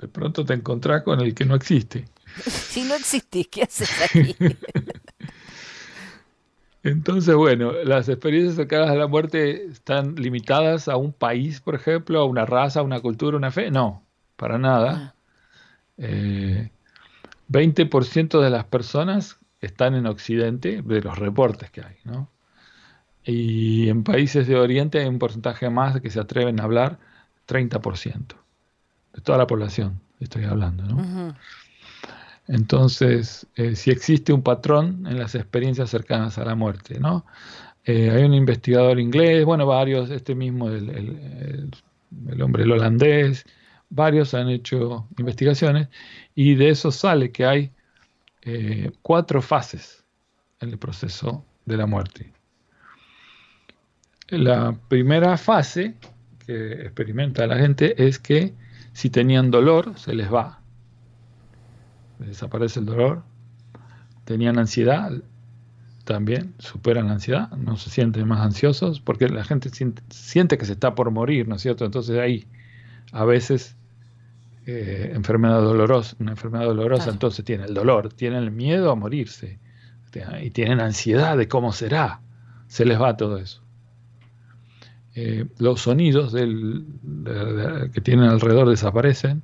[0.00, 2.06] De pronto te encontrás con el que no existe.
[2.46, 4.36] si no existís, ¿qué haces aquí?
[6.82, 12.20] Entonces, bueno, las experiencias cercanas a la muerte están limitadas a un país, por ejemplo,
[12.20, 13.70] a una raza, a una cultura, a una fe.
[13.70, 14.02] No,
[14.36, 15.14] para nada.
[15.98, 18.38] 20% ah.
[18.38, 22.30] eh, de las personas están en Occidente, de los reportes que hay, ¿no?
[23.22, 26.98] Y en países de Oriente hay un porcentaje más que se atreven a hablar,
[27.46, 28.34] 30%.
[29.12, 31.34] De toda la población estoy hablando, ¿no?
[32.50, 37.24] Entonces, eh, si existe un patrón en las experiencias cercanas a la muerte, ¿no?
[37.84, 41.70] Eh, hay un investigador inglés, bueno, varios, este mismo, el,
[42.42, 43.44] hombre holandés,
[43.88, 45.88] varios han hecho investigaciones
[46.34, 47.70] y de eso sale que hay
[48.42, 50.04] eh, cuatro fases
[50.58, 52.32] en el proceso de la muerte.
[54.26, 55.94] La primera fase
[56.44, 58.54] que experimenta la gente es que
[58.92, 60.59] si tenían dolor, se les va
[62.26, 63.22] desaparece el dolor.
[64.24, 65.12] Tenían ansiedad,
[66.04, 69.70] también superan la ansiedad, no se sienten más ansiosos, porque la gente
[70.10, 71.84] siente, que se está por morir, ¿no es cierto?
[71.84, 72.46] Entonces ahí
[73.12, 73.76] a veces
[74.66, 79.58] eh, enfermedad dolorosa, una enfermedad dolorosa, entonces tiene el dolor, tienen el miedo a morirse
[80.42, 82.20] y tienen ansiedad de cómo será,
[82.66, 83.62] se les va todo eso.
[85.14, 89.42] eh, los sonidos que tienen alrededor desaparecen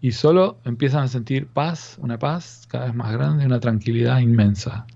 [0.00, 4.86] y solo empiezan a sentir paz, una paz cada vez más grande, una tranquilidad inmensa.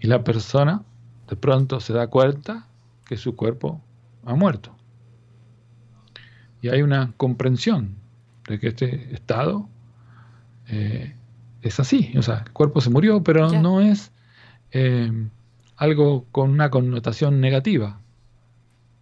[0.00, 0.82] Y la persona
[1.28, 2.66] de pronto se da cuenta
[3.06, 3.80] que su cuerpo
[4.24, 4.74] ha muerto.
[6.60, 7.96] Y hay una comprensión
[8.48, 9.68] de que este estado
[10.68, 11.14] eh,
[11.62, 12.12] es así.
[12.16, 14.12] O sea, el cuerpo se murió, pero no es
[14.72, 15.10] eh,
[15.76, 18.00] algo con una connotación negativa.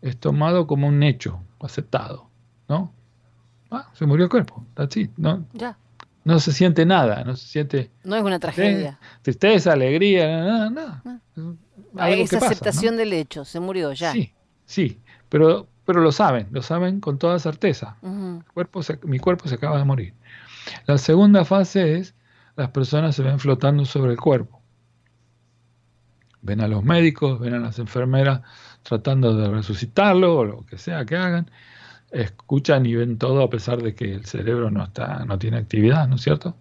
[0.03, 2.29] Es tomado como un hecho aceptado,
[2.69, 2.93] ¿no?
[3.71, 5.47] Ah, se murió el cuerpo, así, ¿no?
[5.53, 5.77] Ya.
[6.25, 7.91] No se siente nada, no se siente...
[8.05, 8.99] No es una tragedia.
[9.23, 11.03] Tristeza, alegría, nada, nada.
[11.05, 11.19] Ah.
[11.97, 14.13] Aceptación del hecho, se murió ya.
[14.13, 14.33] Sí,
[14.67, 17.97] sí, pero, pero lo saben, lo saben con toda certeza.
[18.55, 20.15] cuerpo mi cuerpo se acaba de morir.
[20.87, 22.15] La segunda fase es
[22.57, 24.61] las personas se ven flotando sobre el cuerpo.
[26.43, 28.43] Ven a los médicos, ven a las enfermeras
[28.83, 31.51] tratando de resucitarlo o lo que sea que hagan.
[32.11, 36.09] Escuchan y ven todo a pesar de que el cerebro no está, no tiene actividad,
[36.09, 36.57] ¿no es cierto?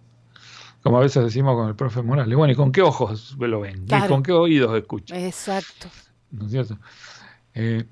[0.82, 3.84] Como a veces decimos con el profe Morales, bueno, ¿y con qué ojos lo ven?
[3.86, 5.18] ¿Y con qué oídos escuchan?
[5.18, 5.88] Exacto.
[6.30, 6.78] ¿No es cierto?
[7.54, 7.84] Eh,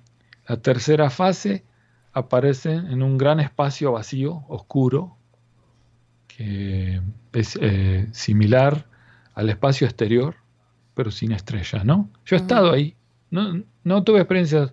[0.46, 1.64] la tercera fase
[2.12, 5.16] aparece en un gran espacio vacío, oscuro,
[6.26, 7.00] que
[7.32, 8.86] es eh, similar
[9.34, 10.36] al espacio exterior,
[10.94, 12.08] pero sin estrellas, ¿no?
[12.24, 12.96] Yo he estado ahí,
[13.30, 14.72] no, no tuve experiencias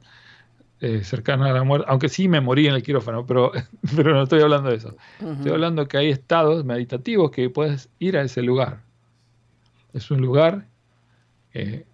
[0.82, 3.52] eh, cercanas a la muerte, aunque sí me morí en el quirófano, pero,
[3.96, 4.96] pero no estoy hablando de eso.
[5.20, 8.84] Estoy hablando que hay estados meditativos que puedes ir a ese lugar.
[9.94, 10.68] Es un lugar
[11.54, 11.86] eh,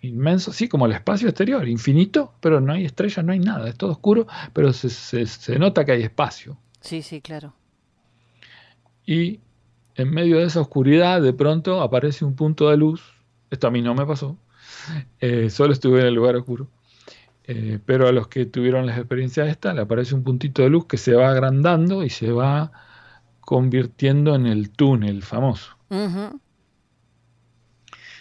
[0.00, 3.76] inmenso, sí, como el espacio exterior, infinito, pero no hay estrellas, no hay nada, es
[3.76, 6.56] todo oscuro, pero se, se nota que hay espacio.
[6.80, 7.54] Sí, sí, claro
[9.10, 9.40] y
[9.96, 13.02] en medio de esa oscuridad de pronto aparece un punto de luz.
[13.50, 14.38] Esto a mí no me pasó,
[15.18, 16.68] eh, solo estuve en el lugar oscuro.
[17.52, 20.86] Eh, pero a los que tuvieron la experiencia esta, le aparece un puntito de luz
[20.86, 22.70] que se va agrandando y se va
[23.40, 25.76] convirtiendo en el túnel famoso.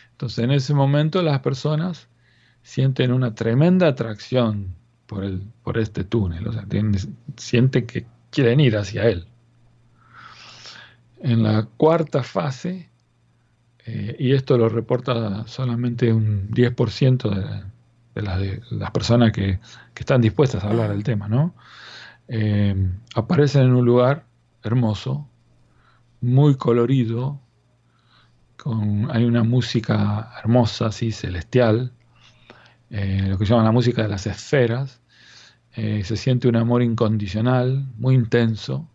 [0.10, 2.08] Entonces en ese momento las personas
[2.64, 4.74] sienten una tremenda atracción
[5.06, 6.66] por, el, por este túnel, o sea,
[7.38, 9.28] sienten que quieren ir hacia él.
[11.22, 12.90] En la cuarta fase,
[13.86, 17.70] eh, y esto lo reporta solamente un 10% de,
[18.22, 19.60] de, las, personas que,
[19.96, 21.54] están dispuestas a hablar del tema, ¿no?
[22.28, 22.76] Eh,
[23.16, 24.26] aparecen en un lugar
[24.64, 25.28] hermoso,
[26.22, 27.40] muy colorido,
[28.58, 31.92] con, hay una música hermosa, así, celestial,
[32.90, 35.02] eh, lo que llaman la música de las esferas,
[35.76, 38.90] se siente un amor incondicional, muy intenso,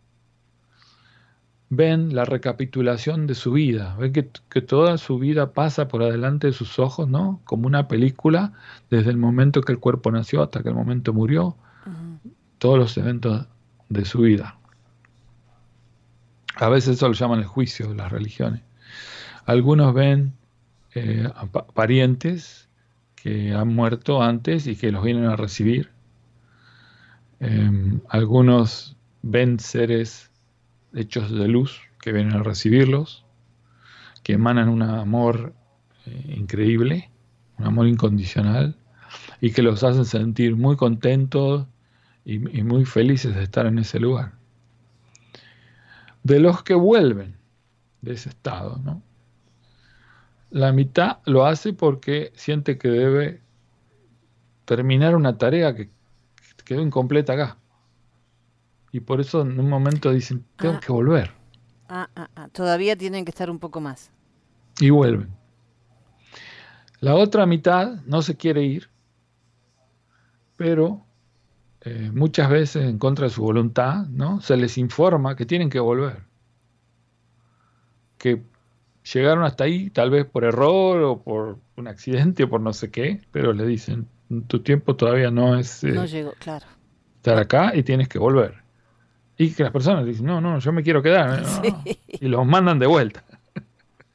[1.77, 4.23] ven la recapitulación de su vida, ven que,
[4.63, 7.41] toda su vida pasa por adelante de sus ojos, ¿no?
[7.45, 8.53] Como una película,
[8.91, 11.57] desde el momento que el cuerpo nació hasta que el momento murió,
[12.59, 13.47] todos los eventos
[13.89, 14.59] de su vida.
[16.57, 18.63] A veces eso lo llaman el juicio de las religiones.
[19.45, 20.33] Algunos ven
[20.95, 21.29] eh,
[21.75, 22.69] parientes
[23.17, 25.91] que han muerto antes y que los vienen a recibir.
[27.41, 30.31] Em, algunos ven seres
[30.95, 33.25] hechos de luz que vienen a recibirlos,
[34.23, 35.55] que emanan un amor
[36.07, 37.11] eh, increíble,
[37.59, 38.77] un amor incondicional,
[39.41, 41.67] y que los hacen sentir muy contentos
[42.25, 44.33] y, muy felices de estar en ese lugar.
[46.23, 47.37] De los que vuelven
[48.01, 49.03] de ese estado, ¿no?
[50.51, 53.41] La mitad lo hace porque siente que debe
[54.65, 55.91] terminar una tarea que
[56.65, 57.59] quedó incompleta acá
[58.95, 60.81] y por eso en un momento dicen, tengo ah.
[60.81, 61.33] que volver.
[61.89, 64.13] Ah, ah, ah, todavía tienen que estar un poco más.
[64.79, 65.31] Y vuelven.
[67.01, 68.89] La otra mitad no se quiere ir,
[70.55, 71.05] pero
[71.81, 74.41] eh, muchas veces en contra de su voluntad, ¿no?
[74.41, 76.23] Se les informa que tienen que volver.
[78.17, 78.45] Que
[79.13, 82.93] llegaron hasta ahí, tal vez por error o por un accidente o por no sé
[82.93, 84.07] qué, pero le dicen,
[84.47, 86.67] tu tiempo todavía no es no eh, llegó, claro.
[87.17, 88.64] estar acá y tienes que volver.
[89.37, 91.43] Y que las personas dicen, no, no, yo me quiero quedar.
[92.09, 93.25] Y los mandan de vuelta.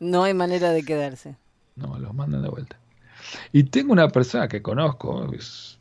[0.02, 1.36] No hay manera de quedarse.
[1.76, 2.80] No, los mandan de vuelta.
[3.52, 5.78] Y tengo una persona que conozco, es,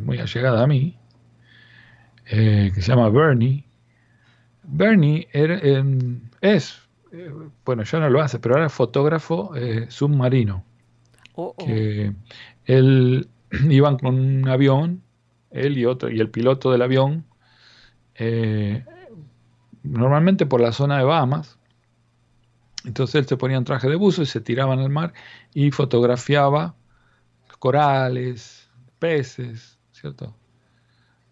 [0.00, 0.98] muy allegada a mí,
[2.26, 3.64] eh, que se llama Bernie.
[4.64, 6.78] Bernie em, es,
[7.10, 7.32] eh,
[7.64, 10.62] bueno, ya no lo hace, pero ahora es fotógrafo eh, submarino.
[11.34, 11.64] Oh, oh.
[11.64, 12.12] Que
[12.66, 13.28] él
[13.70, 15.02] iban con un avión,
[15.50, 17.24] él y otro, y el piloto del avión
[18.14, 18.84] eh,
[19.82, 21.58] normalmente por la zona de Bahamas.
[22.84, 25.12] Entonces él se ponía un traje de buzo y se tiraba en el mar
[25.54, 26.74] y fotografiaba
[27.62, 30.34] corales, peces, ¿cierto?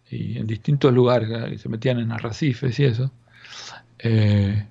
[0.09, 3.11] Y en distintos lugares, se metían en arrecifes y eso.
[3.99, 4.65] Eh,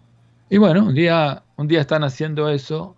[0.49, 2.95] y bueno, un día, un día están haciendo eso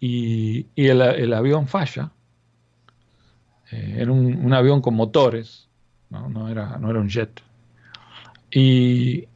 [0.00, 2.10] y, el, avión falla.
[3.70, 5.68] Eh, era un, avión con motores,
[6.10, 6.48] ¿no?
[6.48, 7.40] era, no era un jet.
[8.50, 9.28] Y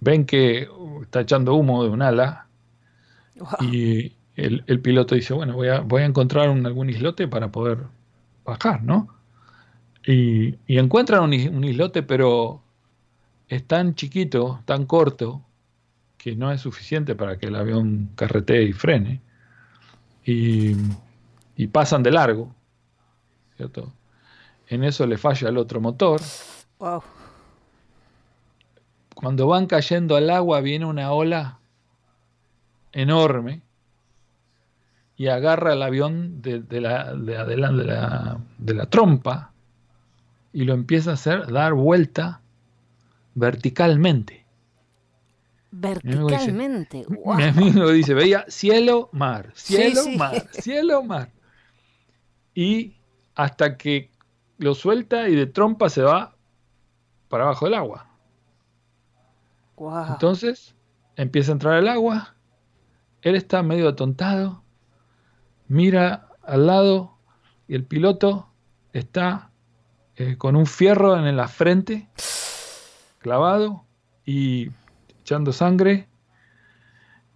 [0.00, 0.68] ven que
[1.02, 2.46] está echando humo de un ala
[3.60, 7.78] y el, piloto dice, bueno, voy a, voy a encontrar algún islote para poder
[8.44, 9.08] bajar, ¿no?
[10.06, 12.62] Y, encuentran un, un, islote, pero
[13.48, 15.42] es tan chiquito, tan corto,
[16.18, 19.20] que no es suficiente para que el avión carretee y frene.
[20.24, 20.74] Y,
[21.56, 22.54] y pasan de largo,
[23.56, 23.92] ¿cierto?
[24.68, 26.20] En eso le falla el otro motor.
[26.78, 27.02] Wow.
[29.24, 31.58] Cuando van cayendo al agua viene una ola
[32.92, 33.62] enorme
[35.16, 37.84] y agarra el avión de, la, de adelante
[38.58, 39.50] de la, trompa
[40.52, 42.42] y lo empieza a hacer dar vuelta
[43.34, 44.44] verticalmente.
[45.70, 47.06] Verticalmente.
[47.08, 51.30] Mi amigo, dice, veía cielo, mar, cielo, mar, cielo, mar.
[52.54, 52.92] Y
[53.34, 54.10] hasta que
[54.58, 56.36] lo suelta y de trompa se va
[57.30, 58.13] para abajo del agua.
[60.12, 60.74] Entonces
[61.16, 62.34] empieza a entrar el agua,
[63.22, 64.62] él está medio atontado,
[65.68, 67.16] mira al lado
[67.66, 68.48] y el piloto
[68.92, 69.50] está
[70.16, 72.08] eh, con un fierro en la frente,
[73.18, 73.84] clavado
[74.24, 74.70] y
[75.20, 76.08] echando sangre.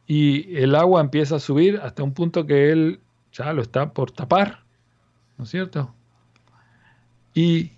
[0.06, 3.00] Y el agua empieza a subir hasta un punto que él
[3.32, 4.64] ya lo está por tapar,
[5.36, 5.94] ¿no es cierto?
[7.34, 7.72] Y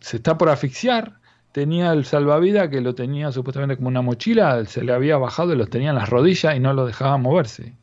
[0.00, 1.19] se está por asfixiar.
[1.52, 5.56] Tenía el salvavidas que lo tenía supuestamente como una mochila, se le había bajado y
[5.56, 7.74] lo tenía en las rodillas y no lo dejaba moverse.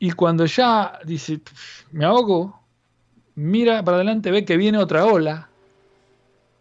[0.00, 1.40] Y cuando ya dice,
[1.92, 2.60] me ahogo,
[3.34, 5.48] mira para adelante, ve que viene otra ola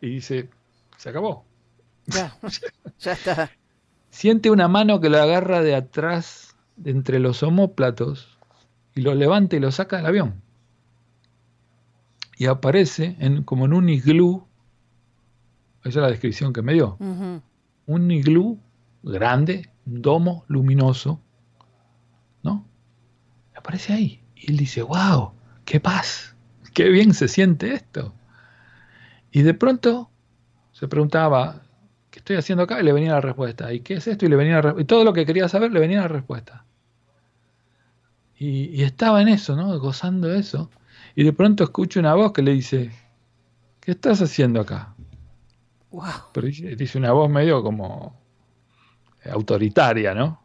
[0.02, 0.50] y dice,
[0.98, 1.46] se acabó.
[2.08, 2.36] Ya,
[3.00, 3.52] ya está.
[4.10, 8.38] Siente una mano que lo agarra de atrás, de entre los homóplatos,
[8.96, 10.42] y lo levanta y lo saca del avión.
[12.38, 14.48] Y aparece en, como en un iglú,
[15.88, 16.98] esa es la descripción que me dio,
[17.86, 18.60] un iglú
[19.04, 21.22] grande, un domo luminoso,
[22.44, 22.66] ¿no?
[23.56, 24.24] aparece ahí.
[24.36, 25.32] Y él dice, wow,
[25.66, 26.36] qué paz,
[26.74, 28.14] qué bien se siente esto.
[29.32, 30.10] Y de pronto
[30.72, 31.62] se preguntaba,
[32.12, 32.80] ¿qué estoy haciendo acá?
[32.80, 33.74] Y le venía la respuesta.
[33.74, 34.26] ¿Y qué es esto?
[34.26, 36.66] Y le venía la Y todo lo que quería saber le venía la respuesta.
[38.40, 39.80] Y, estaba en eso, ¿no?
[39.80, 40.70] Gozando eso.
[41.16, 42.92] Y de pronto escucho una voz que le dice,
[43.80, 44.94] ¿qué estás haciendo acá?
[45.92, 46.32] Wow.
[46.34, 48.20] Pero dice, una voz medio como
[49.26, 50.44] autoritaria, ¿no?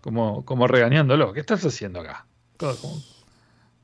[0.00, 1.32] como, como regañándolo.
[1.32, 2.26] ¿Qué estás haciendo acá?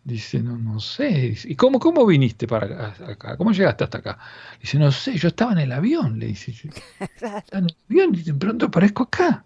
[0.04, 1.34] dice, no, no sé.
[1.44, 3.36] ¿Y cómo, cómo viniste para acá?
[3.36, 4.18] ¿Cómo llegaste hasta acá?
[4.60, 6.18] Dice, no sé, yo estaba en el avión.
[6.18, 6.52] Le dice,
[7.00, 9.44] estaba en el avión y de pronto aparezco acá.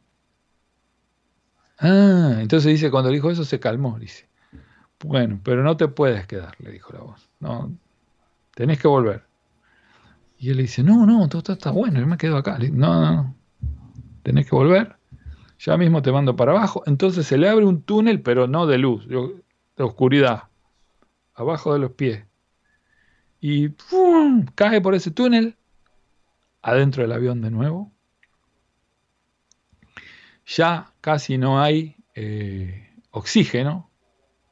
[1.79, 3.99] Ah, entonces dice, cuando dijo eso se calmó.
[3.99, 4.29] Dice,
[5.05, 7.31] bueno, pero no te puedes quedar, le dijo la voz.
[7.39, 7.73] No,
[8.55, 9.28] tenés que volver.
[10.39, 12.59] Y él le dice, no, no, todo, está bueno, yo me quedo acá.
[12.59, 13.37] no, no, no,
[14.23, 14.99] tenés que volver
[15.59, 16.83] ya mismo te mando para abajo.
[16.87, 20.45] Entonces se le abre un túnel, pero no de luz, de oscuridad,
[21.35, 22.25] abajo de los pies.
[23.41, 23.71] Y
[24.55, 25.57] cae por ese túnel,
[26.63, 27.93] adentro del avión de nuevo.
[30.47, 33.91] Ya casi no hay eh, oxígeno,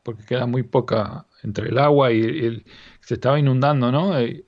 [0.02, 2.66] porque queda muy poca entre el agua y el,
[3.00, 4.18] se estaba inundando, ¿no?
[4.18, 4.44] Eh,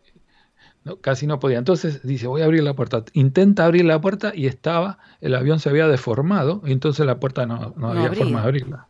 [0.97, 1.59] casi no podía.
[1.59, 3.05] Entonces dice, voy a abrir la puerta.
[3.13, 7.47] Intenta abrir la puerta y estaba, el avión se había deformado y entonces la puerta
[7.47, 8.89] no, había forma de abrirla.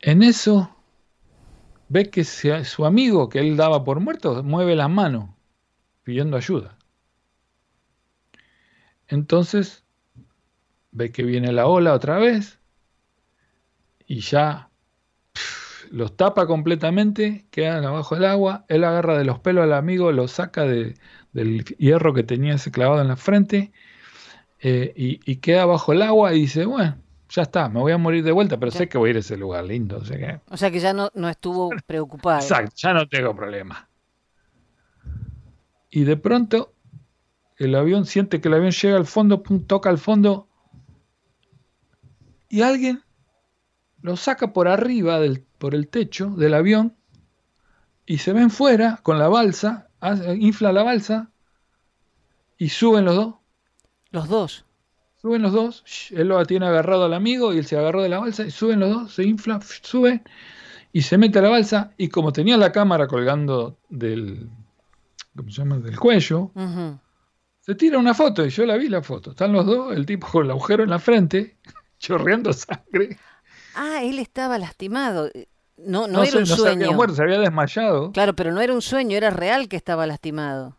[0.00, 0.74] En eso
[1.88, 5.36] ve que su amigo que él daba por muerto mueve la mano
[6.02, 6.76] pidiendo ayuda.
[9.08, 9.84] Entonces
[10.92, 12.58] ve que viene la ola otra vez
[14.06, 14.68] y ya
[15.90, 20.28] los tapa completamente, quedan abajo del agua, él agarra de los pelos al amigo, lo
[20.28, 20.94] saca del
[21.78, 23.72] hierro que tenía ese clavado en la frente
[24.60, 26.96] eh, y, queda bajo el agua y dice, bueno,
[27.28, 29.20] ya está, me voy a morir de vuelta, pero sé que voy a ir a
[29.20, 29.98] ese lugar lindo.
[29.98, 32.40] O sea que, ya no, no estuvo preocupado.
[32.40, 33.88] Exacto, ya no tengo problema.
[35.90, 36.74] Y de pronto
[37.56, 40.48] el avión siente que el avión llega al fondo, toca al fondo
[42.48, 43.02] y alguien
[44.00, 46.94] lo saca por arriba del por el techo del avión
[48.06, 49.88] y se ven fuera con la balsa,
[50.38, 51.30] infla la balsa
[52.56, 53.34] y suben los dos.
[54.10, 54.64] Los dos.
[55.20, 58.20] Suben los dos, él lo tiene agarrado al amigo y él se agarró de la
[58.20, 60.22] balsa y suben los dos, se infla, suben
[60.92, 64.48] y se mete a la balsa y como tenía la cámara colgando del,
[65.36, 65.78] ¿cómo se llama?
[65.78, 66.52] del cuello,
[67.60, 69.32] se tira una foto y yo la vi la foto.
[69.32, 71.56] Están los dos, el tipo con el agujero en la frente,
[71.98, 73.18] chorreando sangre.
[73.80, 75.30] Ah, él estaba lastimado.
[75.76, 76.78] No, no, era un sueño.
[76.80, 78.10] Se había muerto, se había desmayado.
[78.10, 80.76] Claro, pero no era un sueño, era real que estaba lastimado.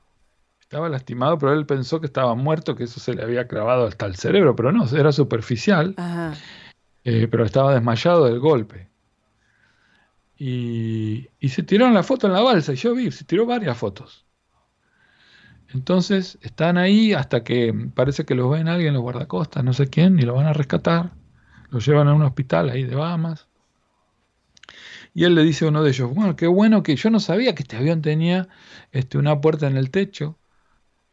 [0.60, 4.06] Estaba lastimado, pero él pensó que estaba muerto, que eso se le había clavado hasta
[4.06, 5.96] el cerebro, pero no, era superficial.
[7.06, 8.90] Eh, pero estaba desmayado del golpe.
[10.38, 13.78] Y, y, se tiraron la foto en la balsa, y yo vi, se tiró varias
[13.78, 14.26] fotos.
[15.74, 20.20] Entonces están ahí hasta que parece que los ven alguien, los guardacostas, no sé quién,
[20.20, 21.12] y lo van a rescatar.
[21.72, 23.48] Lo llevan a un hospital ahí de Bahamas.
[25.14, 27.56] Y él le dice a uno de ellos, bueno, qué bueno que yo no sabía
[27.56, 28.48] que este avión tenía
[28.92, 30.38] este, una puerta en el techo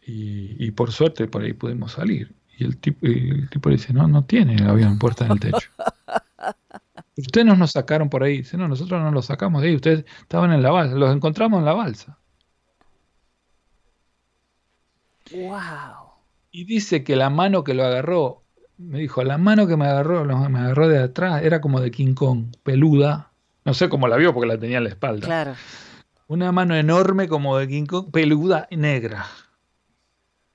[0.09, 2.35] y, por suerte por ahí pudimos salir.
[2.59, 5.41] Y el tipo, el tipo le dice, no, no tiene el avión puerta en el
[5.41, 5.71] techo.
[7.17, 8.39] Ustedes nos, nos sacaron por ahí.
[8.39, 9.75] Dice, no, nosotros no los sacamos de ahí.
[9.75, 10.95] Ustedes estaban en la balsa.
[10.95, 12.19] Los encontramos en la balsa.
[15.33, 16.13] Wow.
[16.51, 18.43] Y dice que la mano que lo agarró,
[18.79, 22.15] me dijo, la mano que me agarró, me agarró de atrás, era como de King
[22.15, 23.33] Kong, peluda.
[23.65, 25.27] No sé cómo la vio porque la tenía en la espalda.
[25.27, 25.55] Claro.
[26.29, 29.27] Una mano enorme como de King Kong, peluda y negra.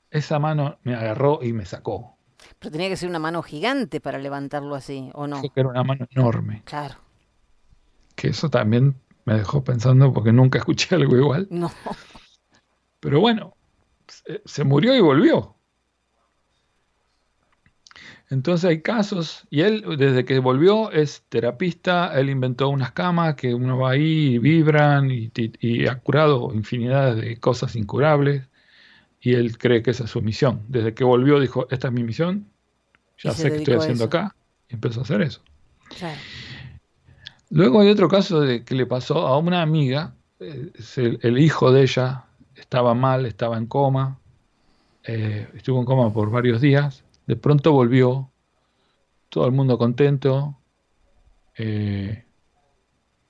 [0.09, 2.17] Esa mano me agarró y me sacó.
[2.59, 5.41] Pero tenía que ser una mano gigante para levantarlo así, ¿o no?
[5.41, 6.61] que era una mano enorme.
[6.65, 6.95] Claro.
[8.15, 8.95] Que eso también
[9.25, 11.47] me dejó pensando porque nunca escuché algo igual.
[11.49, 11.71] No.
[12.99, 13.55] Pero bueno,
[14.45, 15.55] se, murió y volvió.
[18.31, 23.53] Entonces hay casos, y él desde que volvió es terapista, él inventó unas camas que
[23.53, 28.43] uno va ahí y vibran y, ha curado infinidad de cosas incurables
[29.19, 30.61] y él cree que esa es su misión.
[30.69, 32.47] Desde que volvió dijo, esta es mi misión,
[33.21, 34.33] ya sé qué estoy haciendo acá
[34.69, 35.41] y empezó a hacer eso.
[37.49, 42.23] Luego hay otro caso de que le pasó a una amiga, el hijo de ella
[42.55, 44.19] estaba mal, estaba en coma,
[45.03, 48.29] eh, estuvo en coma por varios días, de pronto volvió,
[49.29, 50.59] todo el mundo contento,
[51.57, 52.25] eh,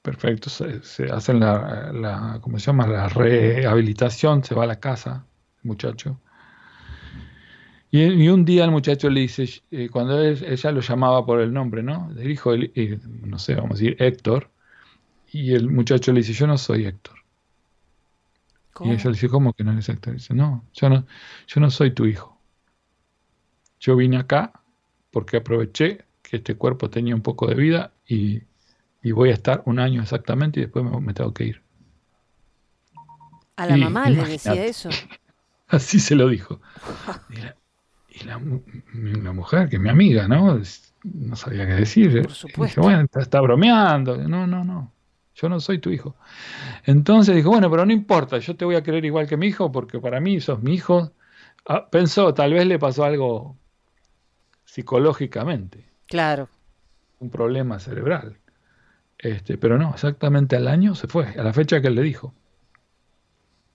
[0.01, 2.87] perfecto, se, hacen la, la, ¿cómo se llama?
[2.87, 5.27] La rehabilitación, se va a la casa,
[5.61, 6.19] el muchacho.
[7.91, 11.83] Y, un día el muchacho le dice, eh, cuando ella lo llamaba por el nombre,
[11.83, 12.09] ¿no?
[12.17, 14.49] El hijo, no sé, vamos a decir, Héctor,
[15.31, 17.19] y el muchacho le dice, yo no soy Héctor.
[18.79, 20.15] Y ella le dice, ¿cómo que no eres Héctor?
[20.15, 21.05] Dice, no, yo no,
[21.45, 22.30] yo no soy tu hijo.
[23.81, 24.53] Yo vine acá
[25.11, 28.43] porque aproveché que este cuerpo tenía un poco de vida y,
[29.11, 31.61] voy a estar un año exactamente y después me, tengo que ir.
[33.57, 34.89] A la mamá le decía eso.
[35.67, 36.61] Así se lo dijo.
[38.13, 38.37] Y, la,
[39.31, 40.61] mujer, que es mi amiga, ¿no?
[41.03, 42.21] No sabía qué decir.
[42.23, 42.81] Por supuesto.
[42.81, 44.17] bueno, está bromeando.
[44.17, 44.91] No, no, no
[45.33, 46.15] yo no soy tu hijo.
[46.85, 49.71] Entonces dijo, bueno, pero no importa, yo te voy a querer igual que mi hijo
[49.71, 51.11] porque para mí sos mi hijo.
[51.65, 53.57] Ah, pensó, tal vez le pasó algo
[54.71, 55.85] psicológicamente.
[56.07, 56.47] Claro.
[57.19, 58.37] Un problema cerebral.
[59.17, 62.33] Este, pero no, exactamente al año se fue, a la fecha que él le dijo.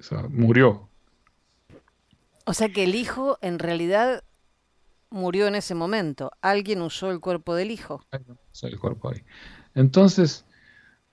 [0.00, 0.88] O sea, murió.
[2.46, 4.24] O sea que el hijo en realidad
[5.10, 6.30] murió en ese momento.
[6.40, 8.02] Alguien usó el cuerpo del hijo.
[8.50, 9.22] Usó el cuerpo ahí.
[9.74, 10.46] Entonces,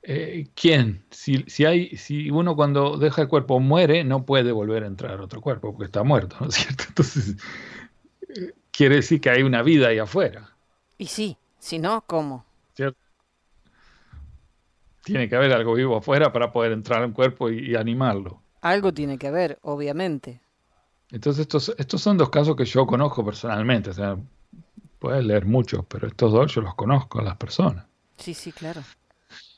[0.01, 1.03] eh, ¿quién?
[1.11, 5.19] Si, si, hay, si uno cuando deja el cuerpo muere, no puede volver a entrar
[5.19, 6.85] a otro cuerpo porque está muerto, ¿no es cierto?
[6.89, 7.35] Entonces,
[8.73, 10.49] quiere decir que hay una vida ahí afuera.
[10.97, 12.43] Y sí, si no, ¿cómo?
[12.73, 12.97] ¿Cierto?
[15.03, 18.41] Tiene que haber algo vivo afuera para poder entrar a un cuerpo y, animarlo.
[18.61, 20.41] Algo tiene que haber, obviamente.
[21.11, 23.91] Entonces, estos, estos son dos casos que yo conozco personalmente.
[23.91, 24.17] O sea,
[24.99, 27.85] puedes leer muchos, pero estos dos yo los conozco a las personas.
[28.17, 28.81] Sí, sí, claro.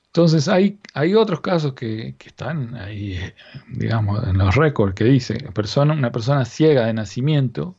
[0.07, 3.19] Entonces hay, hay otros casos que, están ahí,
[3.67, 7.75] digamos, en los récords que dice, persona, una persona ciega de nacimiento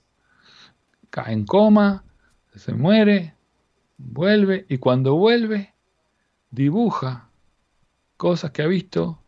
[1.10, 2.04] cae en coma,
[2.54, 3.34] se muere,
[3.98, 5.74] vuelve y cuando vuelve
[6.50, 7.28] dibuja
[8.16, 9.18] cosas que ha visto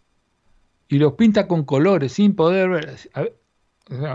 [0.89, 2.97] y los pinta con colores sin poder ver.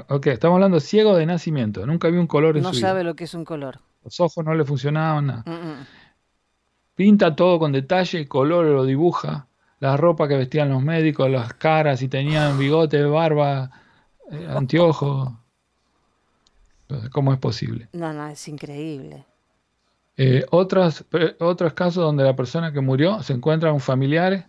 [0.09, 3.26] ok, estamos hablando ciego de nacimiento, nunca vi un color en no sabe lo que
[3.26, 3.80] es un color.
[4.03, 5.43] Los ojos no le funcionaban nada.
[5.45, 5.86] Mm, mm.
[6.95, 9.47] Pinta todo con detalle, color lo dibuja,
[9.80, 13.72] la ropa que vestían los médicos, las caras, si tenían bigote, barba,
[14.32, 15.32] eh, anteojos.
[17.11, 17.89] ¿Cómo es posible?
[17.93, 19.25] No, no, es increíble.
[20.15, 21.03] Eh, otros
[21.73, 24.45] casos donde la persona que murió se encuentra con familiares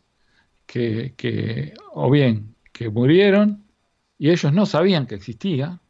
[0.66, 3.64] que, que, o bien, que murieron
[4.18, 5.80] y ellos no sabían que existía,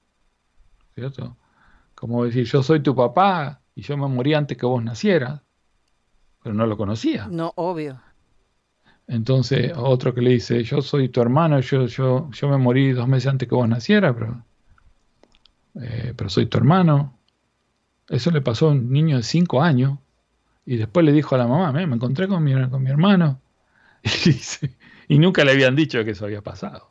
[0.94, 1.36] ¿cierto?
[1.94, 5.40] Como decir, yo soy tu papá y yo me morí antes que vos nacieras
[6.44, 7.26] pero no lo conocía.
[7.26, 8.00] No, obvio.
[9.08, 13.08] Entonces, otro que le dice, yo soy tu hermano, yo, yo, yo me morí dos
[13.08, 14.44] meses antes que vos nacieras, pero,
[15.80, 17.18] eh, pero soy tu hermano.
[18.08, 19.98] Eso le pasó a un niño de cinco años.
[20.66, 23.40] Y después le dijo a la mamá, me encontré con mi, con mi hermano.
[25.08, 26.90] Y, y nunca le habían dicho que eso había pasado.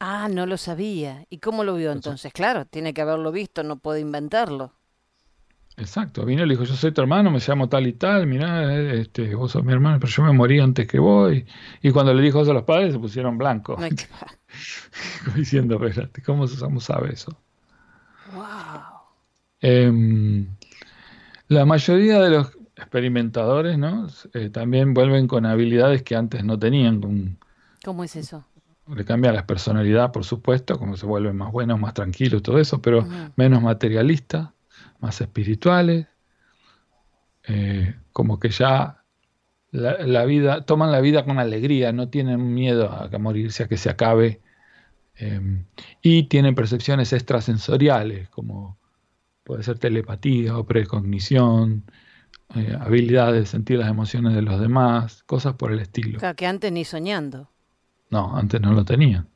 [0.00, 1.24] Ah, no lo sabía.
[1.30, 2.32] ¿Y cómo lo vio entonces?
[2.32, 4.72] Claro, tiene que haberlo visto, no puede inventarlo.
[5.76, 8.72] Exacto, vino y le dijo, yo soy tu hermano, me llamo tal y tal, mirá,
[8.76, 11.32] eh, este, vos sos mi hermano, pero yo me morí antes que vos.
[11.82, 13.82] Y, cuando le dijo eso a los padres se pusieron blancos.
[15.34, 17.36] diciendo, espérate, ¿cómo sabe eso?
[18.34, 18.44] Wow.
[19.60, 20.46] Em,
[21.48, 24.08] la mayoría de los experimentadores, ¿no?
[24.34, 27.00] Eh, también vuelven con habilidades que antes no tenían.
[27.00, 27.38] Con,
[27.84, 28.44] ¿Cómo es eso?
[28.88, 32.82] Le cambia la personalidad, por supuesto, como se vuelven más buenos, más tranquilos, todo eso,
[32.82, 33.06] pero
[33.36, 34.50] menos materialistas
[35.00, 36.06] más espirituales,
[37.46, 39.02] eh, como que ya
[39.70, 43.90] la, vida, toman la vida con alegría, no tienen miedo a, morirse, a que se
[43.90, 44.40] acabe,
[45.16, 45.64] em,
[46.02, 48.78] y tienen percepciones extrasensoriales, como
[49.44, 51.84] puede ser telepatía o precognición,
[52.54, 56.18] eh, habilidades de sentir las emociones de los demás, cosas por el estilo.
[56.18, 57.50] O que antes ni soñando.
[58.10, 59.28] No, antes no lo tenían.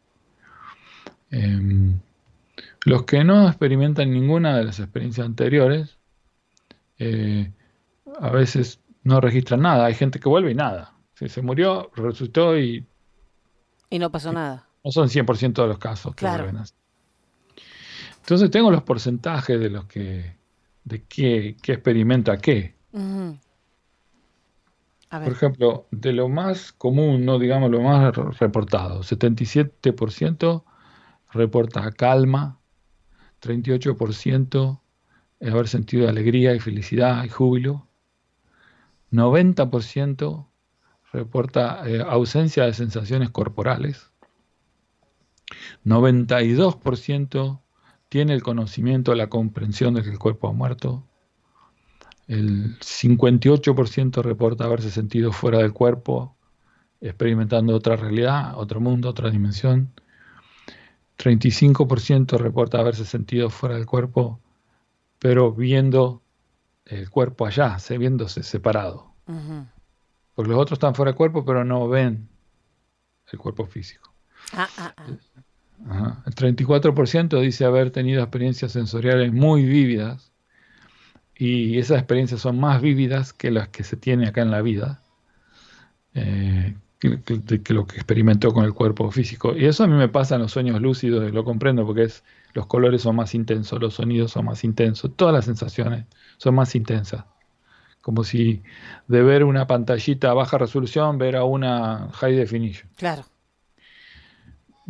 [1.31, 2.01] Em,
[2.85, 5.99] los que no experimentan ninguna de las experiencias anteriores,
[6.99, 7.53] eh,
[8.21, 9.87] a veces no registran nada.
[9.87, 10.95] Hay gente que vuelve y nada.
[11.15, 12.87] Se, murió, resucitó y...
[13.91, 14.68] Y no pasó nada.
[14.89, 16.51] No son 100% de los casos que claro.
[18.21, 20.35] Entonces tengo los porcentajes de los que...
[20.85, 22.75] de qué, experimenta qué.
[25.11, 30.65] Por ejemplo, de lo más común, no digamos lo más reportado, 77%
[31.33, 32.59] reporta calma,
[33.43, 34.81] 38%
[35.41, 37.87] es haber sentido alegría y felicidad y júbilo.
[39.13, 40.47] 90%
[41.13, 44.13] reporta eh, ausencia de sensaciones corporales.
[45.85, 47.61] 92%
[48.09, 51.07] tiene el conocimiento, la comprensión de que el cuerpo ha muerto.
[52.27, 56.37] El 58% reporta haberse sentido fuera del cuerpo,
[57.01, 59.93] experimentando otra realidad, otro mundo, otra dimensión.
[61.19, 64.41] 35% reporta haberse sentido fuera del cuerpo,
[65.19, 66.23] pero viendo
[66.85, 69.15] el cuerpo allá, viéndose separado.
[70.35, 72.29] Porque los otros están fuera del cuerpo, pero no ven
[73.33, 74.08] el cuerpo físico.
[74.53, 74.95] Ah, ah,
[75.89, 76.23] ah.
[76.27, 80.33] El 34% dice haber tenido experiencias sensoriales muy vívidas
[81.37, 85.01] y esas experiencias son más vívidas que las que se tiene acá en la vida.
[86.15, 89.55] Eh, que, lo que experimentó con el cuerpo físico.
[89.57, 92.25] Y eso a mí me pasa en los sueños lúcidos, lo comprendo porque es
[92.55, 96.07] los colores son más intensos, los sonidos son más intensos, todas las sensaciones
[96.39, 97.25] son más intensas.
[98.01, 98.63] Como si
[99.07, 102.89] de ver una pantallita a baja resolución, ver a una high definition.
[102.97, 103.25] Claro.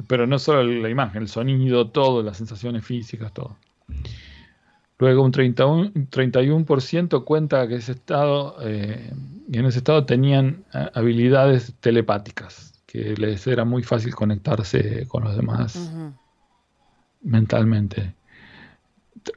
[0.07, 3.57] Pero no solo la imagen, el sonido, todo, las sensaciones físicas, todo.
[4.99, 9.12] Luego un 31%, 31 cuenta que ese estado, eh,
[9.53, 15.36] en ese estado tenían eh, habilidades telepáticas, que les era muy fácil conectarse con los
[15.36, 15.92] demás
[17.22, 18.14] mentalmente.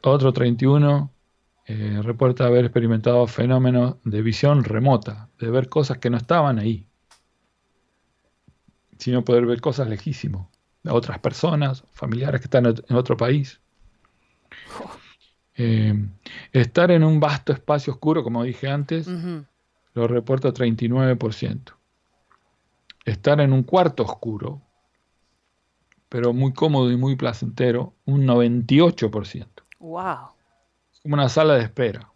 [0.01, 1.11] Otro 31
[1.67, 6.87] eh, reporta haber experimentado fenómenos de visión remota, de ver cosas que no estaban ahí,
[9.01, 10.51] sino poder ver cosas lejísimo,
[10.83, 13.59] de otras personas, familiares que están en otro país.
[15.63, 15.93] Eh,
[16.53, 19.05] estar en un vasto espacio oscuro, como dije antes,
[19.93, 21.73] lo reporta 39%.
[23.05, 24.61] Estar en un cuarto oscuro,
[26.09, 29.45] pero muy cómodo y muy placentero, un 98%.
[29.79, 30.29] ¡Wow!
[31.03, 32.09] Como una sala de espera.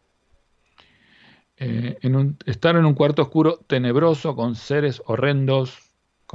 [1.58, 2.00] Eh,
[2.46, 5.85] estar en un cuarto oscuro tenebroso, con seres horrendos,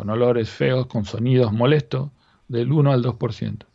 [0.01, 2.11] con olores feos, con sonidos molestos,
[2.49, 3.67] del 1 al 2%.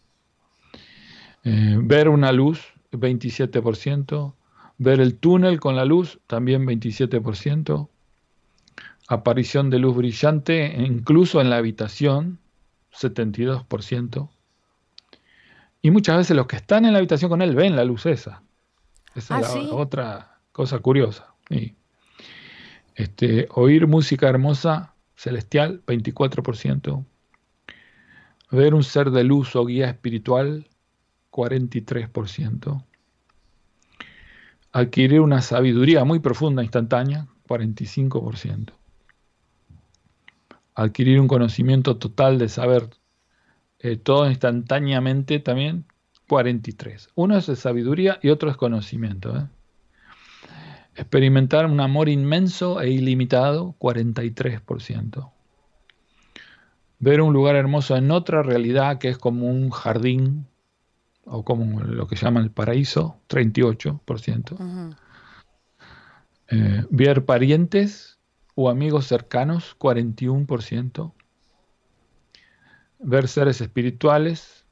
[1.44, 4.34] Eh, ver una luz 27%,
[4.80, 7.90] ver el túnel con la luz, también 27%,
[9.08, 12.40] aparición de luz brillante incluso en la habitación,
[12.92, 14.30] 72%,
[15.84, 18.42] y muchas veces los que están en la habitación con él ven la luz esa.
[19.14, 21.36] Esa es ah, la otra cosa curiosa.
[22.96, 27.06] Este, oír música hermosa, celestial, 24%.
[28.52, 30.68] Ver un ser de luz o guía espiritual,
[31.32, 32.84] 43%.
[34.72, 38.74] Adquirir una sabiduría muy profunda, instantánea, 45%.
[40.76, 42.90] Adquirir un conocimiento total de saber
[43.80, 45.86] eh, todo instantáneamente también,
[46.28, 47.10] 43.
[47.16, 49.38] Uno es de sabiduría y otro es conocimiento.
[49.38, 49.48] ¿eh?
[50.96, 55.32] Experimentar un amor inmenso e ilimitado, 43%.
[57.00, 60.48] ver un lugar hermoso en otra realidad que es como un jardín
[61.26, 64.96] o como lo que llaman el paraíso, 38%.
[66.48, 68.18] Eh, ver parientes
[68.56, 71.14] o amigos cercanos, 41%.
[73.00, 74.65] Ver seres espirituales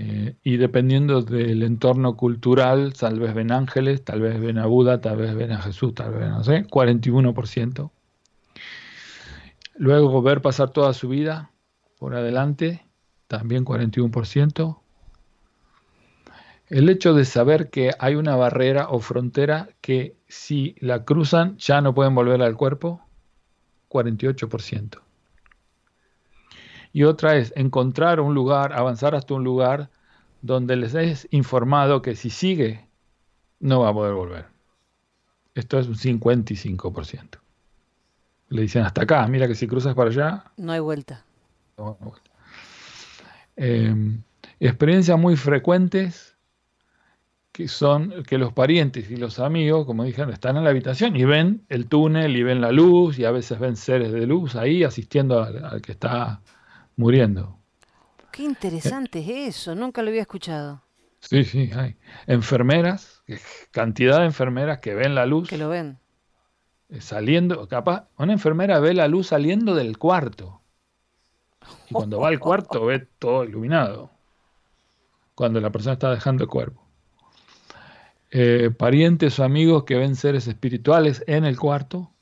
[0.00, 5.00] eh, y dependiendo del entorno cultural, tal vez ven ángeles, tal vez ven a Buda,
[5.00, 7.90] tal vez ven a Jesús, tal vez no sé, 41%.
[9.74, 11.50] Luego ver pasar toda su vida
[11.98, 12.86] por adelante,
[13.26, 14.78] también 41%.
[16.68, 21.80] El hecho de saber que hay una barrera o frontera que si la cruzan ya
[21.80, 23.00] no pueden volver al cuerpo,
[23.88, 25.07] 48%.
[26.98, 29.88] Y otra es encontrar un lugar, avanzar hasta un lugar
[30.42, 32.88] donde les es informado que si sigue,
[33.60, 34.46] no va a poder volver.
[35.54, 37.38] Esto es un 55%.
[38.48, 40.44] Le dicen hasta acá, mira que si cruzas para allá...
[40.56, 41.24] No hay vuelta.
[43.54, 44.20] Em,
[44.58, 46.36] experiencias muy frecuentes
[47.52, 51.24] que son que los parientes y los amigos, como dijeron, están en la habitación y
[51.24, 54.82] ven el túnel y ven la luz y a veces ven seres de luz ahí
[54.82, 56.40] asistiendo al, que está
[56.98, 57.56] muriendo.
[58.30, 60.82] Qué interesante es eso, nunca lo había escuchado.
[61.20, 61.96] Sí, sí, hay.
[62.26, 63.22] Enfermeras,
[63.70, 65.48] cantidad de enfermeras que ven la luz.
[65.48, 65.98] Que lo ven.
[66.90, 70.60] Eh, saliendo, capaz, una enfermera ve la luz saliendo del cuarto.
[71.88, 74.10] Y cuando va al cuarto ve todo iluminado.
[75.34, 76.84] Cuando la persona está dejando el cuerpo.
[78.30, 82.12] Eh, parientes o amigos que ven seres espirituales en el cuarto.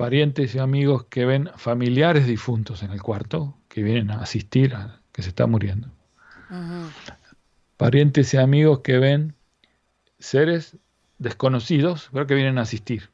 [0.00, 4.98] Parientes y amigos que ven familiares difuntos en el cuarto, que vienen a asistir a
[5.12, 5.88] que se está muriendo.
[7.76, 9.34] Parientes y amigos que ven
[10.18, 10.78] seres
[11.18, 13.10] desconocidos, pero que vienen a asistir,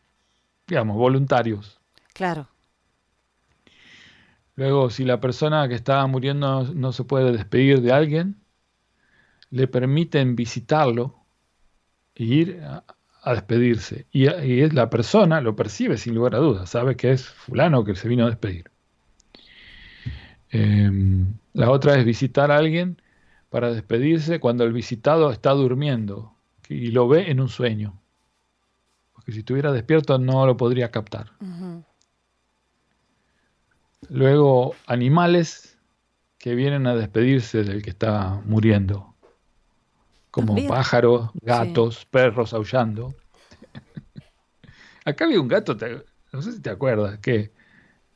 [0.68, 1.80] digamos, voluntarios.
[2.14, 2.47] Claro.
[4.55, 8.37] Luego, si la persona que está muriendo no, se puede despedir de alguien,
[9.51, 11.16] le permiten visitarlo
[12.14, 12.84] e ir a,
[13.34, 14.06] despedirse.
[14.12, 17.94] Y, y, la persona lo percibe sin lugar a dudas, sabe que es fulano que
[17.94, 18.70] se vino a despedir.
[20.50, 23.00] Em, la otra es visitar a alguien
[23.50, 26.34] para despedirse cuando el visitado está durmiendo
[26.68, 28.00] y lo ve en un sueño.
[29.12, 31.32] Porque si estuviera despierto no lo podría captar.
[34.08, 35.78] Luego, animales
[36.38, 39.15] que vienen a despedirse del que está muriendo.
[40.45, 43.14] Como pájaros, gatos, perros aullando.
[45.05, 45.76] Acá había un gato,
[46.32, 47.53] no sé si te acuerdas, que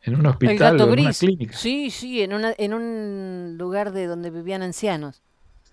[0.03, 1.57] en un hospital o en una clínica.
[1.57, 5.23] Sí, sí, en, una, en un lugar de donde vivían ancianos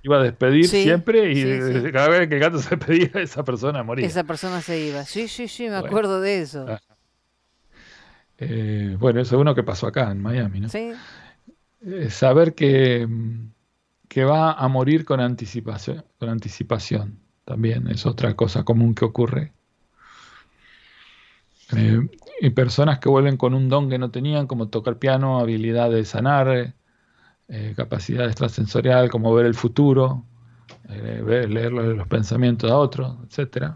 [0.04, 4.06] iba a despedir siempre y cada vez que el gato se despedía, esa persona moría.
[4.06, 5.04] Esa persona se iba.
[5.04, 6.66] Sí, sí, sí, me acuerdo de eso.
[6.68, 6.80] Ah.
[8.38, 10.70] Eh, bueno, eso es uno que pasó acá en Miami, ¿no?
[10.70, 10.92] Sí.
[11.86, 13.08] Eh, saber que,
[14.08, 19.54] que va a morir con anticipación, con anticipación también es otra cosa común que ocurre.
[21.76, 22.00] Eh,
[22.42, 26.04] y personas que vuelven con un don que no tenían, como tocar piano, habilidad de
[26.04, 26.74] sanar,
[27.48, 30.26] eh, capacidad extrasensorial como ver el futuro,
[30.90, 33.76] eh, leer los pensamientos de otros, etc.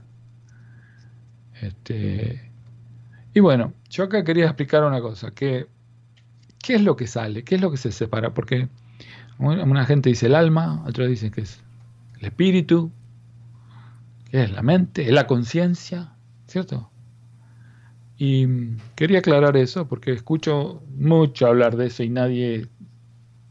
[1.61, 2.51] Este,
[3.33, 5.67] y bueno, yo acá quería explicar una cosa, ¿qué
[6.67, 7.45] es lo que sale?
[7.45, 8.33] ¿Qué es lo que se separa?
[8.33, 8.67] Porque
[9.41, 11.61] una gente dice el alma, otros dicen que es
[12.19, 12.91] el espíritu,
[14.29, 16.13] que es la mente, es la conciencia,
[16.47, 16.89] ¿cierto?
[18.17, 18.47] Y
[18.95, 22.67] quería aclarar eso porque escucho mucho hablar de eso y nadie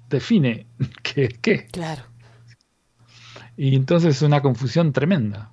[0.09, 0.67] define
[1.03, 1.67] qué es qué.
[1.67, 2.03] Claro.
[3.57, 5.51] Y entonces es una confusión tremenda.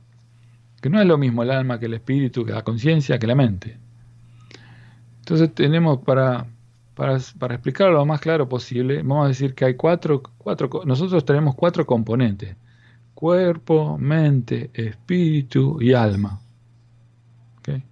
[0.81, 3.35] Que no es lo mismo el alma que el espíritu, que la conciencia, que la
[3.35, 3.79] mente.
[5.19, 6.45] Entonces tenemos para,
[6.97, 11.23] para, para, explicarlo lo más claro posible, vamos a decir que hay cuatro, cuatro, nosotros
[11.23, 12.55] tenemos cuatro componentes.
[13.13, 16.41] Cuerpo, mente, espíritu y alma.
[17.59, 17.83] ¿Okay?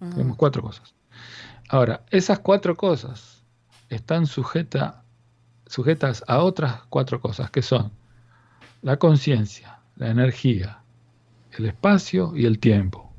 [0.00, 0.92] Tenemos cuatro cosas.
[1.68, 3.44] Ahora, esas cuatro cosas
[3.88, 4.96] están sujetas
[5.66, 7.92] sujetas a otras cuatro cosas que son
[8.82, 10.82] la conciencia, la energía,
[11.52, 13.12] el espacio y el tiempo.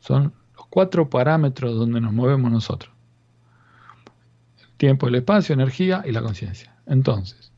[0.00, 2.95] Son los cuatro parámetros donde nos movemos nosotros.
[4.76, 6.76] Tiempo, el espacio, energía y la conciencia.
[6.86, 7.52] Entonces,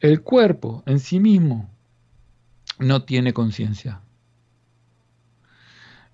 [0.00, 1.68] el cuerpo en sí mismo
[2.78, 4.00] no tiene conciencia.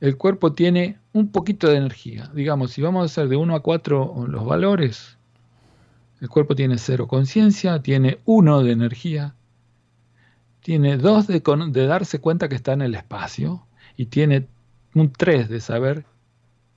[0.01, 2.31] El cuerpo tiene un poquito de energía.
[2.35, 5.17] Digamos, si vamos a hacer de 1 a 4 los valores,
[6.21, 9.35] el cuerpo tiene cero conciencia, tiene uno de energía,
[10.61, 11.41] tiene dos de,
[11.87, 13.67] darse cuenta que está en el espacio
[13.97, 14.49] y tiene
[14.95, 16.07] un tres de saber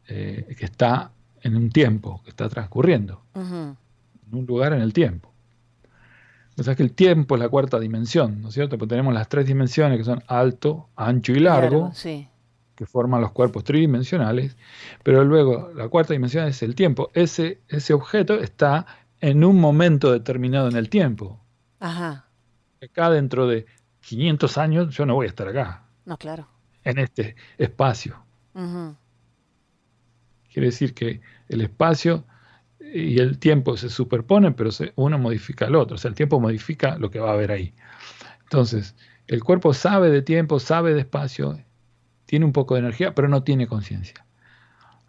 [0.07, 3.78] eh, que está en un tiempo que está transcurriendo, en
[4.32, 5.32] un lugar en el tiempo.
[6.60, 8.78] O sea que el tiempo es la cuarta dimensión, ¿no es cierto?
[8.78, 11.92] Porque tenemos las tres dimensiones que son alto, ancho y largo,
[12.76, 14.56] que forman los cuerpos tridimensionales,
[15.04, 17.12] pero luego la cuarta dimensión es el tiempo.
[17.14, 18.86] Ese, ese objeto está
[19.22, 21.40] en un momento determinado en el tiempo.
[21.80, 22.26] Ajá.
[22.82, 23.66] Acá dentro de
[24.02, 25.84] 500 años yo no voy a estar acá.
[26.06, 26.48] No, claro.
[26.84, 28.24] En este espacio.
[30.58, 32.26] Quiere decir que el espacio
[32.80, 35.93] y el tiempo se superponen, pero uno modifica al otro.
[35.93, 37.76] O sea, el tiempo modifica lo que va a haber ahí.
[38.41, 38.95] Entonces,
[39.28, 41.64] el cuerpo sabe de tiempo, sabe de espacio,
[42.26, 44.26] tiene un poco de energía, pero no tiene conciencia.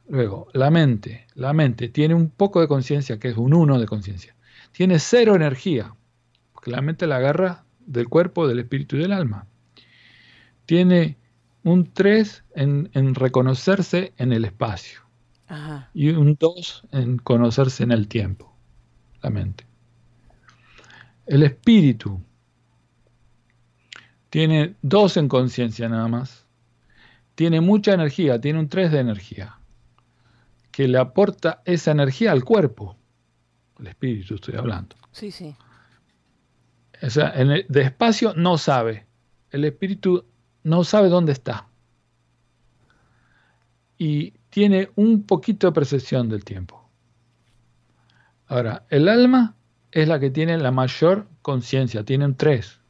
[0.07, 3.87] Luego, la mente, la mente tiene un poco de conciencia, que es un uno de
[3.87, 4.37] conciencia.
[4.73, 5.95] Tiene cero energía,
[6.53, 9.47] porque la mente la agarra del cuerpo, del espíritu y del alma.
[10.67, 11.17] Tiene
[11.63, 15.08] un 3 en, en reconocerse en el espacio.
[15.95, 18.55] Y un 2 en conocerse en el tiempo,
[19.23, 19.67] la mente.
[21.27, 22.21] El espíritu
[24.31, 26.47] tiene 2 en conciencia nada más.
[27.35, 29.59] Tiene mucha energía, tiene un 3 de energía,
[30.71, 32.97] que le aporta esa energía al cuerpo.
[33.79, 34.97] El espíritu estoy hablando.
[35.13, 35.55] Sí, sí.
[37.03, 39.07] O sea, en el, de espacio no sabe.
[39.51, 40.25] El espíritu
[40.65, 41.69] no sabe dónde está.
[43.97, 46.89] Y tiene un poquito de percepción del tiempo.
[48.47, 49.55] Ahora, el alma
[49.93, 52.81] es la que tiene la mayor conciencia, tienen tres.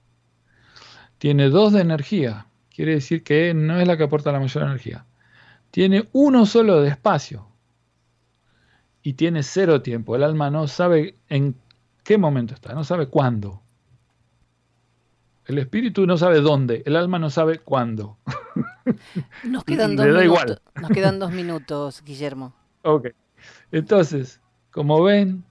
[1.18, 5.04] Tiene dos de energía, quiere decir que no es la que aporta la mayor energía.
[5.70, 7.48] Tiene uno solo de espacio
[9.02, 10.14] y tiene cero tiempo.
[10.14, 11.56] El alma no sabe en
[12.04, 13.62] qué momento está, no sabe cuándo.
[15.44, 18.18] El espíritu no sabe dónde, el alma no sabe cuándo.
[19.44, 22.54] Nos quedan, dos minutos, nos quedan dos minutos, Guillermo.
[22.82, 23.08] Ok.
[23.72, 25.44] Entonces, como ven,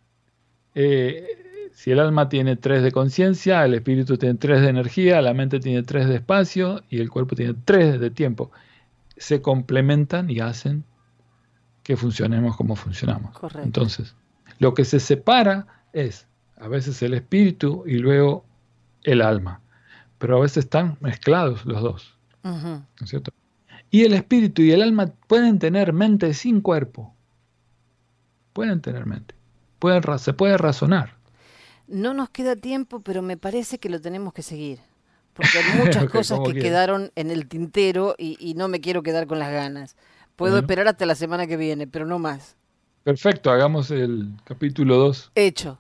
[0.76, 5.34] eh, si el alma tiene tres de conciencia, el espíritu tiene tres de energía, la
[5.34, 8.52] mente tiene tres de espacio y el cuerpo tiene tres de tiempo.
[9.16, 10.84] Se complementan y hacen
[11.84, 13.38] que funcionemos como funcionamos.
[13.38, 13.64] Correcto.
[13.64, 14.16] Entonces,
[14.60, 16.28] lo que se separa es
[16.58, 18.46] a veces el espíritu y luego
[19.04, 19.62] el alma
[20.18, 22.17] pero a veces están mezclados los dos.
[22.52, 23.32] ¿No es cierto?
[23.90, 27.14] Y el espíritu y el alma pueden tener mente sin cuerpo.
[28.54, 29.36] Pueden tener mente.
[29.80, 31.16] Pueden, se puede razonar.
[31.88, 34.80] No nos queda tiempo, pero me parece que lo tenemos que seguir.
[35.34, 39.40] Porque hay muchas cosas que quedaron en el tintero y, no me quiero quedar con
[39.40, 39.96] las ganas.
[40.36, 42.58] Puedo esperar hasta la semana que viene, pero no más.
[43.04, 45.32] Perfecto, hagamos el capítulo 2.
[45.36, 45.80] Hecho.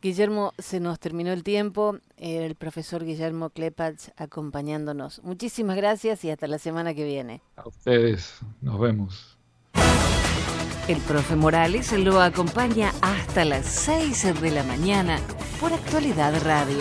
[0.00, 1.98] Guillermo, se nos terminó el tiempo.
[2.16, 5.22] El profesor Guillermo Klepatz acompañándonos.
[5.22, 7.42] Muchísimas gracias y hasta la semana que viene.
[7.56, 9.36] A ustedes, nos vemos.
[10.88, 15.20] El profe Morales lo acompaña hasta las 6 de la mañana
[15.60, 16.78] por Actualidad Radio.